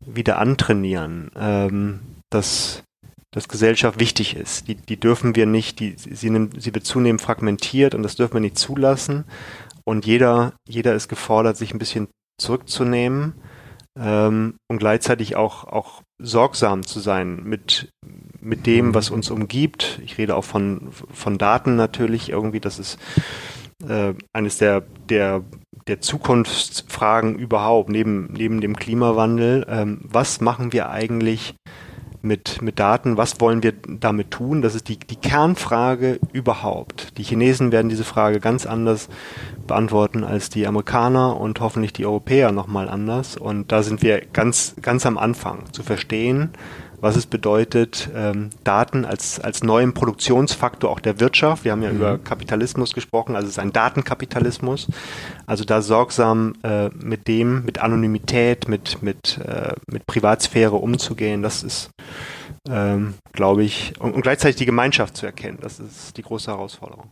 wieder 0.00 0.38
antrainieren. 0.38 1.30
Ähm, 1.36 2.00
dass, 2.32 2.82
dass 3.30 3.48
Gesellschaft 3.48 4.00
wichtig 4.00 4.36
ist. 4.36 4.68
Die, 4.68 4.74
die 4.74 4.98
dürfen 4.98 5.36
wir 5.36 5.46
nicht, 5.46 5.80
die, 5.80 5.94
sie, 5.96 6.30
nimmt, 6.30 6.60
sie 6.60 6.74
wird 6.74 6.84
zunehmend 6.84 7.22
fragmentiert 7.22 7.94
und 7.94 8.02
das 8.02 8.16
dürfen 8.16 8.34
wir 8.34 8.40
nicht 8.40 8.58
zulassen. 8.58 9.24
Und 9.84 10.06
jeder, 10.06 10.54
jeder 10.68 10.94
ist 10.94 11.08
gefordert, 11.08 11.56
sich 11.56 11.72
ein 11.72 11.78
bisschen 11.78 12.08
zurückzunehmen 12.38 13.34
ähm, 13.98 14.56
und 14.68 14.78
gleichzeitig 14.78 15.36
auch, 15.36 15.64
auch 15.64 16.02
sorgsam 16.22 16.86
zu 16.86 17.00
sein 17.00 17.42
mit, 17.44 17.92
mit 18.40 18.66
dem, 18.66 18.94
was 18.94 19.10
uns 19.10 19.30
umgibt. 19.30 20.00
Ich 20.04 20.18
rede 20.18 20.36
auch 20.36 20.44
von, 20.44 20.90
von 21.12 21.38
Daten 21.38 21.76
natürlich 21.76 22.30
irgendwie. 22.30 22.60
Das 22.60 22.78
ist 22.78 22.98
äh, 23.88 24.14
eines 24.32 24.58
der, 24.58 24.82
der, 25.08 25.44
der 25.86 26.00
Zukunftsfragen 26.00 27.36
überhaupt, 27.36 27.90
neben, 27.90 28.32
neben 28.32 28.60
dem 28.60 28.76
Klimawandel. 28.76 29.66
Ähm, 29.68 30.00
was 30.04 30.40
machen 30.40 30.72
wir 30.72 30.90
eigentlich 30.90 31.54
mit, 32.22 32.62
mit 32.62 32.78
Daten? 32.78 33.16
Was 33.16 33.40
wollen 33.40 33.62
wir 33.62 33.74
damit 33.86 34.30
tun? 34.30 34.62
Das 34.62 34.74
ist 34.74 34.88
die, 34.88 34.98
die 34.98 35.16
Kernfrage 35.16 36.18
überhaupt. 36.32 37.18
Die 37.18 37.22
Chinesen 37.22 37.72
werden 37.72 37.88
diese 37.88 38.04
Frage 38.04 38.40
ganz 38.40 38.64
anders 38.64 39.08
beantworten 39.66 40.24
als 40.24 40.48
die 40.48 40.66
Amerikaner 40.66 41.38
und 41.38 41.60
hoffentlich 41.60 41.92
die 41.92 42.06
Europäer 42.06 42.52
nochmal 42.52 42.88
anders. 42.88 43.36
Und 43.36 43.72
da 43.72 43.82
sind 43.82 44.02
wir 44.02 44.20
ganz, 44.32 44.74
ganz 44.80 45.04
am 45.04 45.18
Anfang 45.18 45.72
zu 45.72 45.82
verstehen, 45.82 46.50
was 47.02 47.16
es 47.16 47.26
bedeutet, 47.26 48.08
ähm, 48.14 48.50
Daten 48.62 49.04
als, 49.04 49.40
als 49.40 49.64
neuen 49.64 49.92
Produktionsfaktor 49.92 50.88
auch 50.88 51.00
der 51.00 51.18
Wirtschaft. 51.18 51.64
Wir 51.64 51.72
haben 51.72 51.82
ja 51.82 51.90
mhm. 51.90 51.96
über 51.96 52.18
Kapitalismus 52.18 52.94
gesprochen, 52.94 53.34
also 53.34 53.46
es 53.46 53.54
ist 53.54 53.58
ein 53.58 53.72
Datenkapitalismus. 53.72 54.86
Also 55.44 55.64
da 55.64 55.82
sorgsam 55.82 56.54
äh, 56.62 56.90
mit 56.90 57.26
dem, 57.26 57.64
mit 57.64 57.78
Anonymität, 57.80 58.68
mit, 58.68 59.02
mit, 59.02 59.38
äh, 59.44 59.74
mit 59.90 60.06
Privatsphäre 60.06 60.76
umzugehen, 60.76 61.42
das 61.42 61.64
ist, 61.64 61.90
ähm, 62.70 63.14
glaube 63.32 63.64
ich, 63.64 63.94
und, 63.98 64.14
und 64.14 64.22
gleichzeitig 64.22 64.56
die 64.56 64.66
Gemeinschaft 64.66 65.16
zu 65.16 65.26
erkennen, 65.26 65.58
das 65.60 65.80
ist 65.80 66.16
die 66.16 66.22
große 66.22 66.52
Herausforderung. 66.52 67.10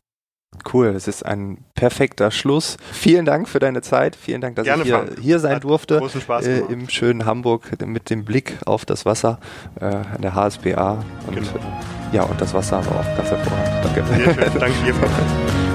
Cool, 0.72 0.92
das 0.92 1.08
ist 1.08 1.24
ein 1.24 1.64
perfekter 1.74 2.30
Schluss. 2.30 2.76
Vielen 2.92 3.24
Dank 3.24 3.48
für 3.48 3.60
deine 3.60 3.82
Zeit. 3.82 4.16
Vielen 4.16 4.40
Dank, 4.40 4.56
dass 4.56 4.64
Gerne, 4.64 4.82
ich 4.82 4.88
hier, 4.88 5.06
hier 5.20 5.38
sein 5.38 5.56
Hat 5.56 5.64
durfte. 5.64 5.98
Großen 5.98 6.20
Spaß 6.20 6.46
äh, 6.46 6.58
Im 6.68 6.88
schönen 6.88 7.24
Hamburg 7.24 7.80
mit 7.86 8.10
dem 8.10 8.24
Blick 8.24 8.58
auf 8.66 8.84
das 8.84 9.06
Wasser 9.06 9.38
äh, 9.80 9.84
an 9.84 10.20
der 10.20 10.34
HSBA. 10.34 11.04
Und, 11.26 11.34
genau. 11.34 11.48
Ja, 12.12 12.24
und 12.24 12.40
das 12.40 12.52
Wasser 12.52 12.84
war 12.84 13.00
auch 13.00 13.16
ganz 13.16 13.30
hervorragend. 13.30 13.84
Danke. 13.84 14.04
Sehr 14.06 14.34
schön. 14.34 14.60
Danke 14.60 14.84
dir. 14.84 14.94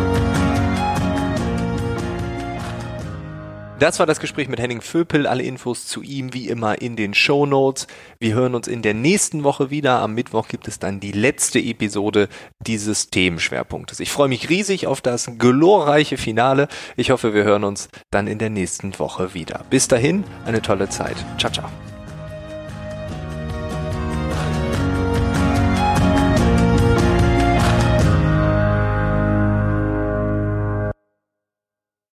Das 3.77 3.99
war 3.99 4.05
das 4.05 4.21
Gespräch 4.21 4.47
mit 4.47 4.59
Henning 4.59 4.79
Vöpel. 4.79 5.27
Alle 5.27 5.43
Infos 5.43 5.85
zu 5.85 6.01
ihm 6.01 6.33
wie 6.33 6.47
immer 6.47 6.81
in 6.81 6.95
den 6.95 7.13
Show 7.13 7.45
Notes. 7.45 7.87
Wir 8.19 8.33
hören 8.33 8.55
uns 8.55 8.69
in 8.69 8.81
der 8.81 8.93
nächsten 8.93 9.43
Woche 9.43 9.69
wieder. 9.69 9.99
Am 9.99 10.13
Mittwoch 10.13 10.47
gibt 10.47 10.69
es 10.69 10.79
dann 10.79 11.01
die 11.01 11.11
letzte 11.11 11.59
Episode 11.59 12.29
dieses 12.65 13.09
Themenschwerpunktes. 13.09 13.99
Ich 13.99 14.11
freue 14.11 14.29
mich 14.29 14.49
riesig 14.49 14.87
auf 14.87 15.01
das 15.01 15.29
glorreiche 15.37 16.15
Finale. 16.15 16.69
Ich 16.95 17.11
hoffe, 17.11 17.33
wir 17.33 17.43
hören 17.43 17.65
uns 17.65 17.89
dann 18.11 18.27
in 18.27 18.37
der 18.39 18.49
nächsten 18.49 18.97
Woche 18.97 19.33
wieder. 19.33 19.65
Bis 19.69 19.89
dahin, 19.89 20.23
eine 20.45 20.61
tolle 20.61 20.87
Zeit. 20.87 21.17
Ciao, 21.37 21.51
ciao. 21.51 21.69